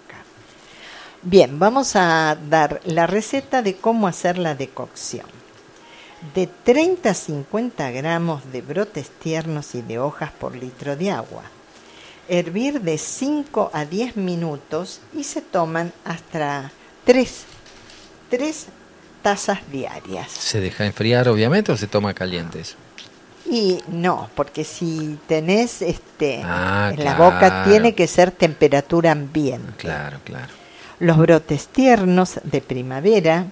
Bien, 1.21 1.59
vamos 1.59 1.95
a 1.95 2.37
dar 2.49 2.81
la 2.85 3.07
receta 3.07 3.61
de 3.61 3.75
cómo 3.75 4.07
hacer 4.07 4.37
la 4.37 4.55
decocción 4.55 5.34
de 6.33 6.47
30 6.47 7.09
a 7.09 7.13
50 7.13 7.91
gramos 7.91 8.51
de 8.51 8.61
brotes 8.61 9.09
tiernos 9.09 9.75
y 9.75 9.81
de 9.81 9.99
hojas 9.99 10.31
por 10.31 10.55
litro 10.55 10.95
de 10.95 11.11
agua. 11.11 11.43
Hervir 12.27 12.81
de 12.81 12.97
5 12.97 13.71
a 13.73 13.85
10 13.85 14.17
minutos 14.17 14.99
y 15.13 15.23
se 15.23 15.41
toman 15.41 15.93
hasta 16.03 16.71
3, 17.05 17.43
3 18.29 18.65
tazas 19.21 19.59
diarias. 19.71 20.31
¿Se 20.31 20.59
deja 20.59 20.85
enfriar 20.85 21.27
obviamente 21.27 21.71
o 21.71 21.77
se 21.77 21.87
toma 21.87 22.13
calientes? 22.13 22.75
Y 23.49 23.79
no, 23.87 24.29
porque 24.35 24.63
si 24.63 25.19
tenés 25.27 25.83
este 25.83 26.41
ah, 26.43 26.91
en 26.95 27.03
la 27.03 27.15
boca 27.15 27.63
tiene 27.63 27.93
que 27.93 28.07
ser 28.07 28.31
temperatura 28.31 29.11
ambiente. 29.11 29.73
Claro, 29.77 30.19
claro. 30.23 30.51
Los 30.99 31.17
brotes 31.17 31.67
tiernos 31.67 32.39
de 32.43 32.61
primavera 32.61 33.45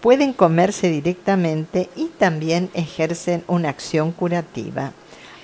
pueden 0.00 0.32
comerse 0.32 0.90
directamente 0.90 1.88
y 1.96 2.06
también 2.06 2.70
ejercen 2.74 3.44
una 3.46 3.68
acción 3.68 4.12
curativa 4.12 4.92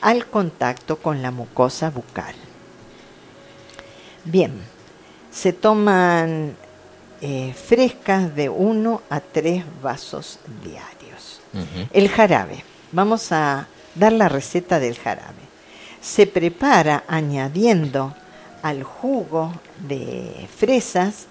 al 0.00 0.26
contacto 0.26 0.96
con 0.96 1.22
la 1.22 1.30
mucosa 1.30 1.90
bucal. 1.90 2.34
Bien, 4.24 4.52
se 5.30 5.52
toman 5.52 6.56
eh, 7.20 7.54
frescas 7.54 8.34
de 8.36 8.48
1 8.48 9.02
a 9.10 9.20
3 9.20 9.64
vasos 9.82 10.38
diarios. 10.62 11.40
El 11.92 12.08
jarabe, 12.08 12.64
vamos 12.90 13.30
a 13.30 13.68
dar 13.94 14.12
la 14.12 14.28
receta 14.28 14.80
del 14.80 14.98
jarabe. 14.98 15.44
Se 16.00 16.26
prepara 16.26 17.04
añadiendo 17.06 18.14
al 18.62 18.82
jugo 18.82 19.52
de 19.86 20.48
fresas 20.54 21.26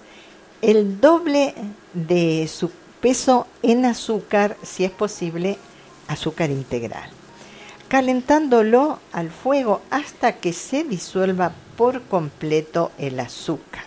el 0.62 1.00
doble 1.00 1.54
de 1.92 2.48
su 2.48 2.70
peso 3.04 3.46
en 3.62 3.84
azúcar, 3.84 4.56
si 4.62 4.82
es 4.82 4.90
posible, 4.90 5.58
azúcar 6.08 6.48
integral, 6.48 7.10
calentándolo 7.86 8.98
al 9.12 9.28
fuego 9.28 9.82
hasta 9.90 10.36
que 10.36 10.54
se 10.54 10.84
disuelva 10.84 11.52
por 11.76 12.00
completo 12.04 12.92
el 12.96 13.20
azúcar. 13.20 13.84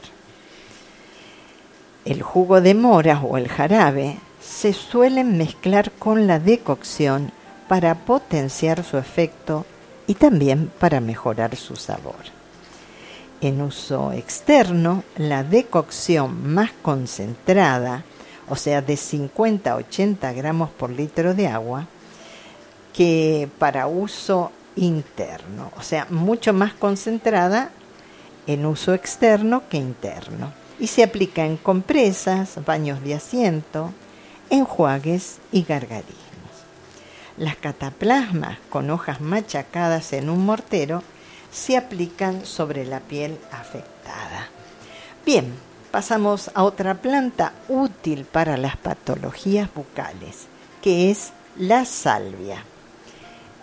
El 2.06 2.22
jugo 2.22 2.62
de 2.62 2.76
mora 2.76 3.20
o 3.24 3.40
el 3.40 3.48
jarabe 3.48 4.20
se 4.40 4.72
suelen 4.72 5.36
mezclar 5.36 5.90
con 5.94 6.28
la 6.28 6.38
decocción 6.38 7.32
para 7.68 7.96
potenciar 7.96 8.84
su 8.84 9.00
efecto 9.00 9.66
y 10.06 10.14
también 10.14 10.72
para 10.78 11.00
mejorar 11.00 11.56
su 11.56 11.76
sabor. 11.76 12.38
En 13.42 13.64
uso 13.64 14.12
externo, 14.12 15.04
la 15.16 15.44
decocción 15.44 16.54
más 16.54 16.70
concentrada 16.84 18.04
o 18.50 18.56
sea, 18.56 18.82
de 18.82 18.98
50 18.98 19.72
a 19.72 19.76
80 19.76 20.34
gramos 20.34 20.70
por 20.70 20.90
litro 20.90 21.34
de 21.34 21.48
agua, 21.48 21.88
que 22.94 23.50
para 23.60 23.88
uso 23.88 24.52
interno, 24.76 25.72
o 25.78 25.82
sea, 25.82 26.08
mucho 26.10 26.54
más 26.54 26.74
concentrada 26.74 27.70
en 28.48 28.66
uso 28.66 28.94
externo 28.94 29.64
que 29.70 29.78
interno. 29.78 30.54
Y 30.80 30.88
se 30.88 31.04
aplica 31.04 31.46
en 31.46 31.58
compresas, 31.58 32.64
baños 32.66 33.04
de 33.04 33.16
asiento, 33.16 33.92
enjuagues 34.50 35.38
y 35.52 35.64
gargarismos. 35.64 36.16
Las 37.38 37.56
cataplasmas 37.56 38.58
con 38.70 38.90
hojas 38.90 39.22
machacadas 39.22 40.14
en 40.14 40.30
un 40.30 40.46
mortero 40.46 41.04
se 41.52 41.78
aplican 41.78 42.46
sobre 42.46 42.86
la 42.86 43.00
piel 43.00 43.38
afectada. 43.52 44.50
Bien, 45.26 45.54
pasamos 45.91 46.52
a 46.54 46.63
otra 46.63 46.95
planta 46.95 47.54
útil 47.67 48.26
para 48.26 48.58
las 48.58 48.78
patologías 48.78 49.73
bucales, 49.73 50.47
que 50.82 51.10
es 51.12 51.32
la 51.58 51.86
salvia. 51.86 52.63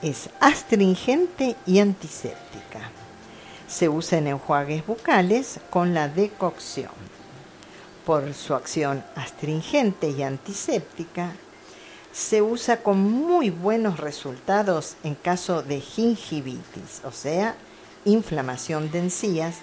Es 0.02 0.30
astringente 0.40 1.56
y 1.66 1.78
antiséptica. 1.78 2.90
Se 3.68 3.88
usa 3.88 4.18
en 4.18 4.28
enjuagues 4.28 4.86
bucales 4.86 5.60
con 5.70 5.94
la 5.94 6.08
decocción. 6.08 6.92
por 8.04 8.34
su 8.34 8.54
acción 8.54 9.02
astringente 9.16 10.10
y 10.10 10.22
antiséptica, 10.22 11.32
se 12.12 12.42
usa 12.42 12.82
con 12.82 13.00
muy 13.00 13.50
buenos 13.50 13.98
resultados 13.98 14.96
en 15.02 15.14
caso 15.14 15.62
de 15.62 15.80
gingivitis, 15.80 17.00
o 17.04 17.10
sea, 17.10 17.56
inflamación 18.04 18.90
de 18.90 19.00
encías, 19.00 19.56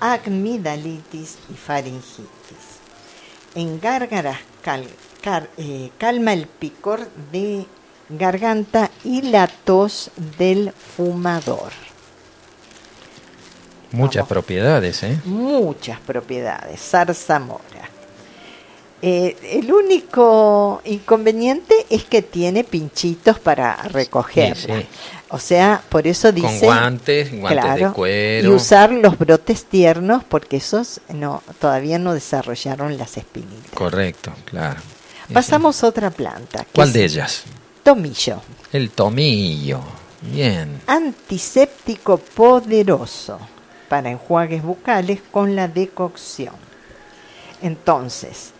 amigdalitis 0.00 1.38
y 1.50 1.54
faringitis. 1.54 2.78
En 3.54 3.80
gárgaras 3.80 4.38
eh, 5.56 5.90
calma 5.98 6.32
el 6.32 6.46
picor 6.46 7.08
de 7.32 7.66
garganta 8.08 8.90
y 9.04 9.22
la 9.22 9.46
tos 9.46 10.10
del 10.38 10.72
fumador. 10.72 11.72
Muchas 13.90 14.26
propiedades, 14.26 15.02
¿eh? 15.02 15.18
Muchas 15.24 15.98
propiedades. 16.00 16.80
Zarzamora. 16.80 17.97
Eh, 19.00 19.36
el 19.60 19.72
único 19.72 20.82
inconveniente 20.84 21.74
es 21.88 22.04
que 22.04 22.22
tiene 22.22 22.64
pinchitos 22.64 23.38
para 23.38 23.76
recoger. 23.84 24.56
O 25.28 25.38
sea, 25.38 25.82
por 25.88 26.06
eso 26.06 26.32
dice... 26.32 26.48
Con 26.48 26.58
guantes, 26.60 27.38
guantes 27.38 27.74
de 27.76 27.92
cuero. 27.92 28.48
Y 28.50 28.52
usar 28.52 28.90
los 28.90 29.18
brotes 29.18 29.66
tiernos 29.66 30.24
porque 30.24 30.56
esos 30.56 31.00
no 31.10 31.42
todavía 31.60 31.98
no 31.98 32.14
desarrollaron 32.14 32.98
las 32.98 33.16
espinitas. 33.16 33.70
Correcto, 33.72 34.32
claro. 34.46 34.80
Pasamos 35.32 35.84
a 35.84 35.88
otra 35.88 36.10
planta. 36.10 36.66
¿Cuál 36.74 36.92
de 36.92 37.04
ellas? 37.04 37.44
Tomillo. 37.82 38.40
El 38.72 38.90
tomillo. 38.90 39.80
Bien. 40.22 40.80
Antiséptico 40.86 42.16
poderoso 42.18 43.38
para 43.88 44.10
enjuagues 44.10 44.62
bucales 44.62 45.20
con 45.30 45.54
la 45.54 45.68
decocción. 45.68 46.54
Entonces, 47.62 48.52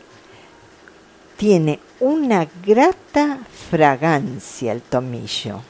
tiene 1.39 1.79
una 2.01 2.47
grata 2.67 3.39
fragancia 3.71 4.73
el 4.73 4.83
tomillo. 4.83 5.63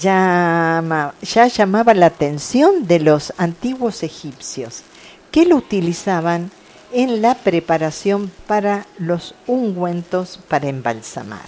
ya 0.00 1.12
llamaba 1.22 1.94
la 1.94 2.06
atención 2.06 2.86
de 2.86 2.98
los 2.98 3.32
antiguos 3.38 4.02
egipcios, 4.02 4.82
que 5.30 5.46
lo 5.46 5.56
utilizaban 5.56 6.50
en 6.92 7.22
la 7.22 7.36
preparación 7.36 8.30
para 8.46 8.86
los 8.98 9.34
ungüentos 9.46 10.38
para 10.48 10.68
embalsamar. 10.68 11.46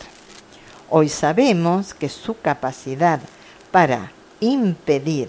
Hoy 0.88 1.09
sabemos 1.09 1.92
que 1.92 2.09
su 2.09 2.38
capacidad 2.40 3.20
para 3.70 4.12
impedir 4.40 5.29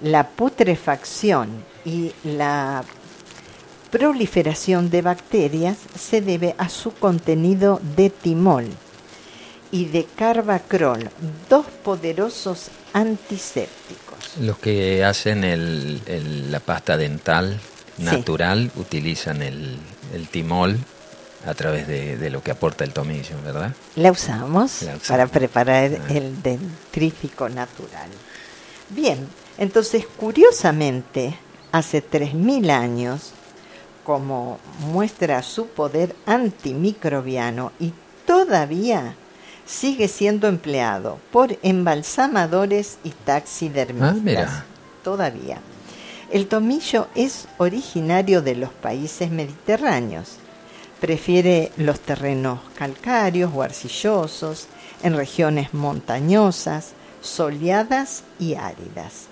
la 0.00 0.28
putrefacción 0.28 1.64
y 1.84 2.12
la 2.22 2.84
proliferación 3.96 4.90
de 4.90 5.00
bacterias 5.00 5.78
se 5.98 6.20
debe 6.20 6.54
a 6.58 6.68
su 6.68 6.92
contenido 6.92 7.80
de 7.96 8.10
timol 8.10 8.66
y 9.70 9.86
de 9.86 10.04
carbacrol, 10.04 11.08
dos 11.48 11.64
poderosos 11.82 12.68
antisépticos. 12.92 14.36
Los 14.38 14.58
que 14.58 15.02
hacen 15.02 15.40
la 16.50 16.60
pasta 16.60 16.98
dental 16.98 17.58
natural 17.96 18.70
utilizan 18.76 19.40
el, 19.40 19.78
timol 20.30 20.76
a 21.46 21.54
través 21.54 21.88
de, 21.88 22.28
lo 22.28 22.42
que 22.42 22.50
aporta 22.50 22.84
el 22.84 22.92
tomillo, 22.92 23.40
¿verdad? 23.42 23.74
La 23.94 24.12
usamos, 24.12 24.84
para 25.08 25.26
preparar 25.26 25.90
ah. 25.98 26.12
el 26.12 26.42
dentrífico 26.42 27.48
natural. 27.48 28.10
Bien, 28.90 29.26
entonces 29.56 30.04
curiosamente, 30.18 31.34
hace 31.72 32.04
3.000 32.04 32.70
años, 32.70 33.32
como 34.06 34.60
muestra 34.92 35.42
su 35.42 35.66
poder 35.66 36.14
antimicrobiano 36.26 37.72
y 37.80 37.92
todavía 38.24 39.16
sigue 39.66 40.06
siendo 40.06 40.46
empleado 40.46 41.18
por 41.32 41.58
embalsamadores 41.62 42.98
y 43.02 43.10
taxidermistas. 43.10 44.48
Ah, 44.48 44.64
todavía. 45.02 45.58
El 46.30 46.46
tomillo 46.46 47.08
es 47.16 47.48
originario 47.58 48.42
de 48.42 48.54
los 48.54 48.70
países 48.70 49.32
mediterráneos. 49.32 50.36
Prefiere 51.00 51.72
los 51.76 51.98
terrenos 51.98 52.60
calcáreos 52.76 53.50
o 53.52 53.62
arcillosos, 53.62 54.68
en 55.02 55.16
regiones 55.16 55.74
montañosas, 55.74 56.92
soleadas 57.20 58.22
y 58.38 58.54
áridas. 58.54 59.26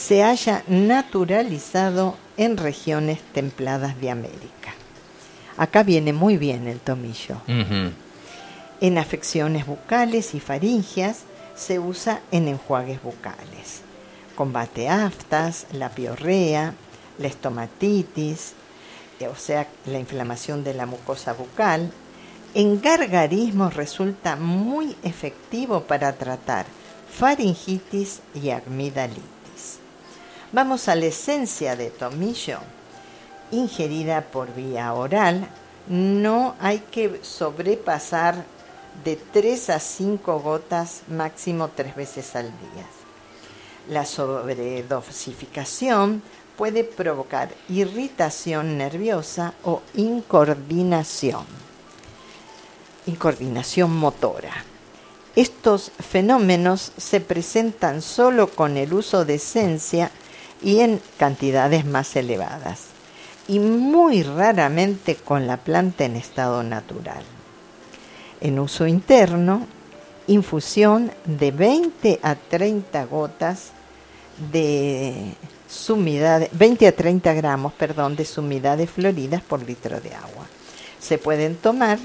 Se 0.00 0.22
haya 0.22 0.62
naturalizado 0.66 2.16
en 2.36 2.56
regiones 2.56 3.20
templadas 3.34 4.00
de 4.00 4.10
América. 4.10 4.74
Acá 5.56 5.82
viene 5.82 6.12
muy 6.12 6.38
bien 6.38 6.66
el 6.66 6.80
tomillo. 6.80 7.36
En 8.80 8.98
afecciones 8.98 9.66
bucales 9.66 10.34
y 10.34 10.40
faringias 10.40 11.24
se 11.54 11.78
usa 11.78 12.20
en 12.30 12.48
enjuagues 12.48 13.02
bucales 13.02 13.82
combate 14.40 14.88
aftas, 14.88 15.66
la 15.70 15.90
piorrea, 15.90 16.72
la 17.18 17.26
estomatitis, 17.26 18.54
o 19.30 19.36
sea, 19.36 19.68
la 19.84 19.98
inflamación 19.98 20.64
de 20.64 20.72
la 20.72 20.86
mucosa 20.86 21.34
bucal. 21.34 21.92
En 22.54 22.80
gargarismos 22.80 23.74
resulta 23.74 24.36
muy 24.36 24.96
efectivo 25.02 25.82
para 25.82 26.14
tratar 26.14 26.64
faringitis 27.12 28.20
y 28.34 28.48
amigdalitis. 28.48 29.39
Vamos 30.52 30.88
a 30.88 30.96
la 30.96 31.06
esencia 31.06 31.76
de 31.76 31.90
tomillo, 31.90 32.58
ingerida 33.52 34.22
por 34.22 34.52
vía 34.52 34.92
oral. 34.92 35.46
No 35.86 36.56
hay 36.58 36.80
que 36.90 37.20
sobrepasar 37.22 38.44
de 39.04 39.14
3 39.14 39.70
a 39.70 39.78
5 39.78 40.40
gotas, 40.40 41.02
máximo 41.06 41.68
3 41.68 41.94
veces 41.94 42.34
al 42.34 42.46
día. 42.46 42.84
La 43.88 44.04
sobredosificación 44.04 46.20
puede 46.56 46.82
provocar 46.82 47.50
irritación 47.68 48.76
nerviosa 48.76 49.54
o 49.62 49.82
incoordinación, 49.94 51.46
incoordinación 53.06 53.96
motora. 53.96 54.64
Estos 55.36 55.92
fenómenos 56.00 56.90
se 56.96 57.20
presentan 57.20 58.02
solo 58.02 58.50
con 58.50 58.76
el 58.76 58.92
uso 58.92 59.24
de 59.24 59.36
esencia 59.36 60.10
y 60.62 60.80
en 60.80 61.00
cantidades 61.18 61.84
más 61.84 62.14
elevadas, 62.16 62.86
y 63.48 63.58
muy 63.58 64.22
raramente 64.22 65.16
con 65.16 65.46
la 65.46 65.56
planta 65.56 66.04
en 66.04 66.16
estado 66.16 66.62
natural. 66.62 67.24
En 68.40 68.58
uso 68.58 68.86
interno, 68.86 69.66
infusión 70.26 71.10
de 71.24 71.50
20 71.50 72.20
a 72.22 72.34
30 72.34 73.04
gotas 73.06 73.70
de 74.52 75.34
sumidad, 75.68 76.48
20 76.52 76.86
a 76.86 76.92
30 76.92 77.32
gramos, 77.34 77.72
perdón, 77.72 78.16
de 78.16 78.24
sumidades 78.24 78.90
floridas 78.90 79.42
por 79.42 79.62
litro 79.62 80.00
de 80.00 80.14
agua. 80.14 80.46
Se 81.00 81.18
pueden 81.18 81.56
tomar 81.56 81.98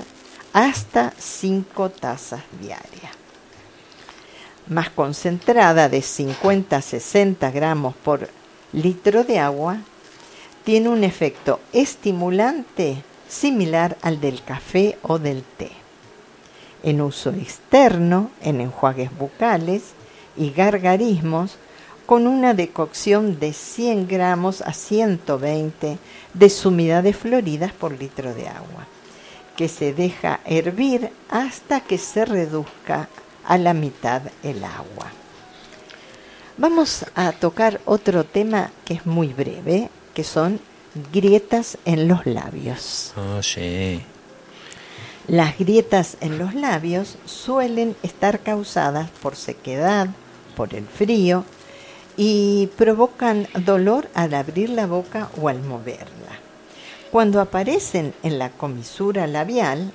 hasta 0.53 1.13
5 1.17 1.89
tazas 1.89 2.41
diarias. 2.59 3.11
Más 4.67 4.89
concentrada 4.89 5.89
de 5.89 6.01
50 6.01 6.77
a 6.77 6.81
60 6.81 7.51
gramos 7.51 7.93
por 7.95 8.29
litro 8.75 9.23
de 9.23 9.39
agua, 9.39 9.77
tiene 10.63 10.89
un 10.89 11.03
efecto 11.03 11.59
estimulante 11.73 13.03
similar 13.27 13.97
al 14.01 14.21
del 14.21 14.43
café 14.43 14.97
o 15.01 15.17
del 15.19 15.43
té 15.43 15.71
en 16.85 17.01
uso 17.01 17.31
externo, 17.31 18.29
en 18.41 18.61
enjuagues 18.61 19.09
bucales 19.17 19.93
y 20.37 20.51
gargarismos, 20.51 21.57
con 22.05 22.27
una 22.27 22.53
decocción 22.53 23.39
de 23.39 23.53
100 23.53 24.07
gramos 24.07 24.61
a 24.61 24.71
120 24.71 25.97
de 26.35 26.49
sumidades 26.51 27.17
floridas 27.17 27.73
por 27.73 27.97
litro 27.97 28.35
de 28.35 28.47
agua, 28.47 28.85
que 29.57 29.67
se 29.67 29.93
deja 29.93 30.41
hervir 30.45 31.09
hasta 31.31 31.79
que 31.79 31.97
se 31.97 32.23
reduzca 32.23 33.09
a 33.43 33.57
la 33.57 33.73
mitad 33.73 34.21
el 34.43 34.63
agua. 34.63 35.11
Vamos 36.57 37.05
a 37.15 37.33
tocar 37.33 37.81
otro 37.83 38.23
tema 38.23 38.71
que 38.85 38.93
es 38.93 39.05
muy 39.05 39.33
breve, 39.33 39.89
que 40.13 40.23
son 40.23 40.61
grietas 41.11 41.77
en 41.83 42.07
los 42.07 42.25
labios. 42.25 43.11
Oh, 43.17 43.43
sí. 43.43 44.01
Las 45.27 45.57
grietas 45.57 46.15
en 46.21 46.39
los 46.39 46.55
labios 46.55 47.17
suelen 47.25 47.97
estar 48.03 48.39
causadas 48.39 49.09
por 49.21 49.35
sequedad, 49.35 50.07
por 50.55 50.73
el 50.75 50.85
frío 50.85 51.43
y 52.15 52.67
provocan 52.77 53.49
dolor 53.65 54.07
al 54.13 54.33
abrir 54.33 54.69
la 54.69 54.87
boca 54.87 55.27
o 55.41 55.49
al 55.49 55.61
moverla. 55.61 56.39
Cuando 57.11 57.41
aparecen 57.41 58.13
en 58.23 58.39
la 58.39 58.49
comisura 58.49 59.27
labial, 59.27 59.91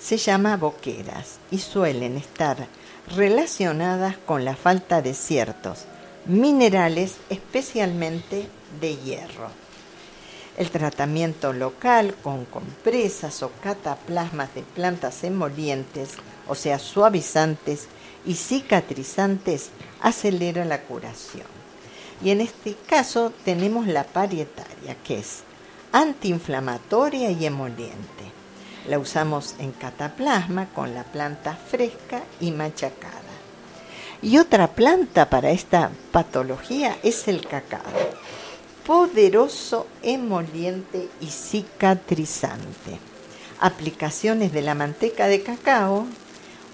se 0.00 0.16
llama 0.16 0.56
boqueras 0.56 1.38
y 1.52 1.58
suelen 1.58 2.16
estar 2.16 2.66
relacionadas 3.14 4.16
con 4.26 4.44
la 4.44 4.56
falta 4.56 5.00
de 5.00 5.14
ciertos 5.14 5.86
minerales, 6.26 7.16
especialmente 7.30 8.48
de 8.80 8.96
hierro. 8.96 9.48
El 10.56 10.70
tratamiento 10.70 11.52
local 11.52 12.14
con 12.22 12.44
compresas 12.44 13.42
o 13.42 13.50
cataplasmas 13.62 14.54
de 14.54 14.62
plantas 14.62 15.24
emolientes, 15.24 16.10
o 16.46 16.54
sea, 16.54 16.78
suavizantes 16.78 17.88
y 18.26 18.34
cicatrizantes, 18.34 19.70
acelera 20.00 20.64
la 20.64 20.82
curación. 20.82 21.46
Y 22.22 22.30
en 22.30 22.40
este 22.40 22.76
caso 22.86 23.32
tenemos 23.44 23.86
la 23.86 24.04
parietaria, 24.04 24.96
que 25.04 25.18
es 25.18 25.40
antiinflamatoria 25.90 27.30
y 27.30 27.46
emoliente. 27.46 28.30
La 28.88 28.98
usamos 28.98 29.54
en 29.58 29.72
cataplasma 29.72 30.68
con 30.74 30.94
la 30.94 31.04
planta 31.04 31.56
fresca 31.56 32.22
y 32.40 32.50
machacada. 32.50 33.31
Y 34.22 34.38
otra 34.38 34.68
planta 34.68 35.28
para 35.28 35.50
esta 35.50 35.90
patología 36.12 36.96
es 37.02 37.26
el 37.26 37.44
cacao, 37.44 37.82
poderoso 38.86 39.88
emoliente 40.00 41.08
y 41.20 41.26
cicatrizante. 41.26 43.00
Aplicaciones 43.58 44.52
de 44.52 44.62
la 44.62 44.76
manteca 44.76 45.26
de 45.26 45.42
cacao 45.42 46.06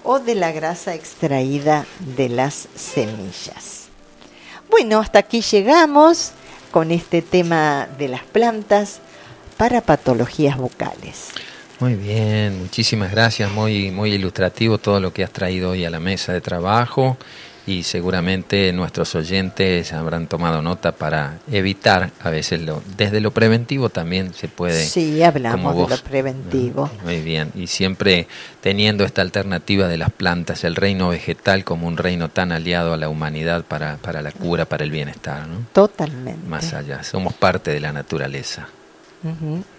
o 0.03 0.19
de 0.19 0.35
la 0.35 0.51
grasa 0.51 0.93
extraída 0.93 1.87
de 2.15 2.29
las 2.29 2.67
semillas. 2.75 3.87
Bueno, 4.69 4.99
hasta 4.99 5.17
aquí 5.17 5.41
llegamos 5.41 6.31
con 6.69 6.91
este 6.91 7.23
tema 7.23 7.87
de 7.97 8.09
las 8.09 8.23
plantas 8.23 8.99
para 9.57 9.81
patologías 9.81 10.55
vocales. 10.57 11.29
Muy 11.79 11.95
bien, 11.95 12.59
muchísimas 12.59 13.09
gracias, 13.09 13.49
muy, 13.51 13.89
muy 13.89 14.11
ilustrativo 14.11 14.79
todo 14.79 14.99
lo 14.99 15.13
que 15.13 15.23
has 15.23 15.31
traído 15.31 15.69
hoy 15.69 15.85
a 15.85 15.89
la 15.89 16.01
mesa 16.01 16.33
de 16.33 16.41
trabajo 16.41 17.17
y 17.65 17.83
seguramente 17.83 18.73
nuestros 18.73 19.15
oyentes 19.15 19.93
habrán 19.93 20.27
tomado 20.27 20.61
nota 20.61 20.91
para 20.91 21.39
evitar 21.51 22.11
a 22.19 22.29
veces 22.31 22.61
lo 22.61 22.81
desde 22.97 23.21
lo 23.21 23.31
preventivo 23.31 23.89
también 23.89 24.33
se 24.33 24.47
puede 24.47 24.83
sí 24.83 25.21
hablamos 25.21 25.75
de 25.75 25.95
lo 25.95 26.03
preventivo. 26.03 26.89
Muy 27.03 27.21
bien 27.21 27.51
y 27.55 27.67
siempre 27.67 28.27
teniendo 28.59 29.05
esta 29.05 29.21
alternativa 29.21 29.87
de 29.87 29.97
las 29.97 30.09
plantas 30.09 30.63
el 30.63 30.75
reino 30.75 31.09
vegetal 31.09 31.63
como 31.63 31.87
un 31.87 31.97
reino 31.97 32.29
tan 32.29 32.51
aliado 32.51 32.93
a 32.93 32.97
la 32.97 33.07
humanidad 33.07 33.63
para, 33.63 33.97
para 33.97 34.21
la 34.21 34.31
cura 34.31 34.65
para 34.65 34.83
el 34.83 34.91
bienestar 34.91 35.47
¿no? 35.47 35.65
totalmente. 35.71 36.47
Más 36.47 36.73
allá 36.73 37.03
somos 37.03 37.33
parte 37.33 37.71
de 37.71 37.79
la 37.79 37.93
naturaleza 37.93 38.67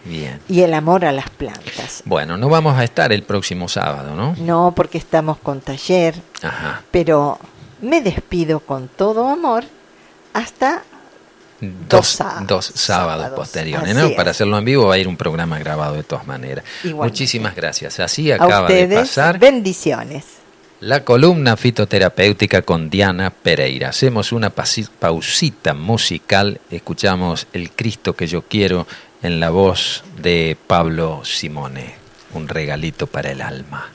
Bien. 0.04 0.40
Y 0.48 0.60
el 0.60 0.74
amor 0.74 1.04
a 1.04 1.12
las 1.12 1.30
plantas. 1.30 2.02
Bueno, 2.04 2.36
no 2.36 2.48
vamos 2.48 2.78
a 2.78 2.84
estar 2.84 3.12
el 3.12 3.22
próximo 3.22 3.68
sábado, 3.68 4.14
¿no? 4.14 4.34
No, 4.38 4.72
porque 4.74 4.98
estamos 4.98 5.38
con 5.38 5.60
taller. 5.60 6.14
Ajá. 6.42 6.82
Pero 6.90 7.38
me 7.80 8.02
despido 8.02 8.60
con 8.60 8.88
todo 8.88 9.28
amor 9.28 9.64
hasta 10.32 10.82
dos, 11.88 12.06
sábados, 12.74 13.30
posteriores. 13.30 13.94
¿no? 13.94 14.10
Para 14.14 14.30
hacerlo 14.30 14.58
en 14.58 14.64
vivo 14.64 14.86
va 14.86 14.94
a 14.94 14.98
ir 14.98 15.08
un 15.08 15.16
programa 15.16 15.58
grabado 15.58 15.94
de 15.94 16.02
todas 16.02 16.26
maneras. 16.26 16.64
Muchísimas 16.84 17.54
gracias. 17.54 18.00
Así 18.00 18.30
acaba 18.30 18.68
de 18.68 18.88
pasar. 18.88 19.38
Bendiciones. 19.38 20.39
La 20.80 21.04
columna 21.04 21.58
fitoterapéutica 21.58 22.62
con 22.62 22.88
Diana 22.88 23.28
Pereira. 23.28 23.90
Hacemos 23.90 24.32
una 24.32 24.48
pausita 24.48 25.74
musical. 25.74 26.58
Escuchamos 26.70 27.46
El 27.52 27.70
Cristo 27.70 28.14
que 28.14 28.26
yo 28.26 28.40
quiero 28.40 28.86
en 29.22 29.40
la 29.40 29.50
voz 29.50 30.02
de 30.22 30.56
Pablo 30.66 31.20
Simone. 31.22 31.96
Un 32.32 32.48
regalito 32.48 33.06
para 33.06 33.30
el 33.30 33.42
alma. 33.42 33.90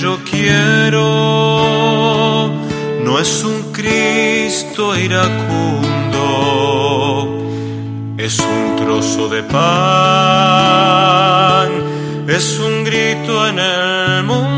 Yo 0.00 0.18
quiero, 0.30 1.00
no 3.02 3.18
es 3.18 3.42
un 3.42 3.72
Cristo 3.72 4.96
iracundo, 4.96 6.16
es 8.16 8.38
un 8.38 8.76
trozo 8.76 9.28
de 9.28 9.42
pan, 9.42 9.58
es 12.28 12.60
un 12.60 12.84
grito 12.84 13.48
en 13.48 13.58
el 13.58 14.22
mundo, 14.22 14.57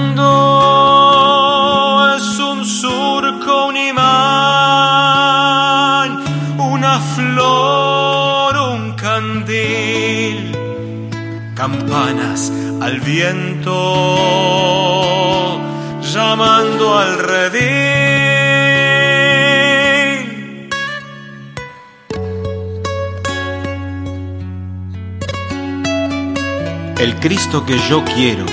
Cristo 27.20 27.64
que 27.64 27.78
yo 27.78 28.02
quiero 28.04 28.44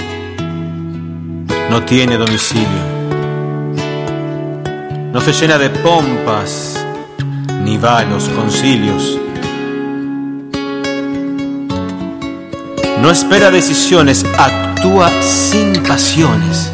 no 1.69 1.84
tiene 1.84 2.17
domicilio, 2.17 2.84
no 5.12 5.21
se 5.21 5.34
llena 5.34 5.58
de 5.58 5.69
pompas 5.69 6.86
ni 7.63 7.77
va 7.77 7.99
a 7.99 8.03
los 8.06 8.27
concilios 8.30 9.17
No 13.01 13.12
espera 13.12 13.51
decisiones, 13.51 14.25
actúa 14.38 15.10
sin 15.21 15.82
pasiones. 15.84 16.73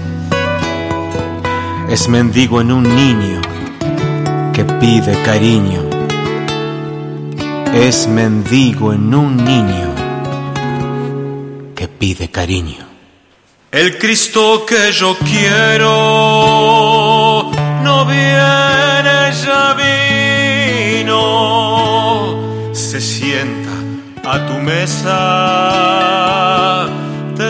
Es 1.89 2.08
mendigo 2.08 2.62
en 2.62 2.71
un 2.71 2.84
niño 2.84 3.41
que 4.53 4.63
pide 4.63 5.21
cariño. 5.23 5.82
Es 7.75 8.08
mendigo 8.08 8.93
en 8.93 9.13
un 9.13 9.36
niño 9.36 10.03
pide 12.04 12.28
cariño. 12.30 12.86
El 13.72 13.98
Cristo 13.98 14.66
que 14.66 14.92
yo 14.92 15.16
quiero 15.20 15.89
no 17.82 18.06
viene, 18.06 19.32
ya 19.46 19.74
vino. 21.00 21.16
Se 22.74 23.00
sienta 23.00 23.72
a 24.34 24.46
tu 24.48 24.56
mesa 24.56 25.94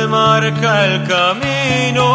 marca 0.07 0.85
el 0.85 0.97
camino. 1.15 2.07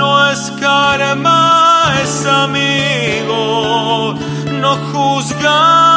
No 0.00 0.10
es 0.32 0.42
karma, 0.60 1.94
es 2.02 2.26
amigo. 2.26 4.14
No 4.60 4.70
juzga, 4.90 5.87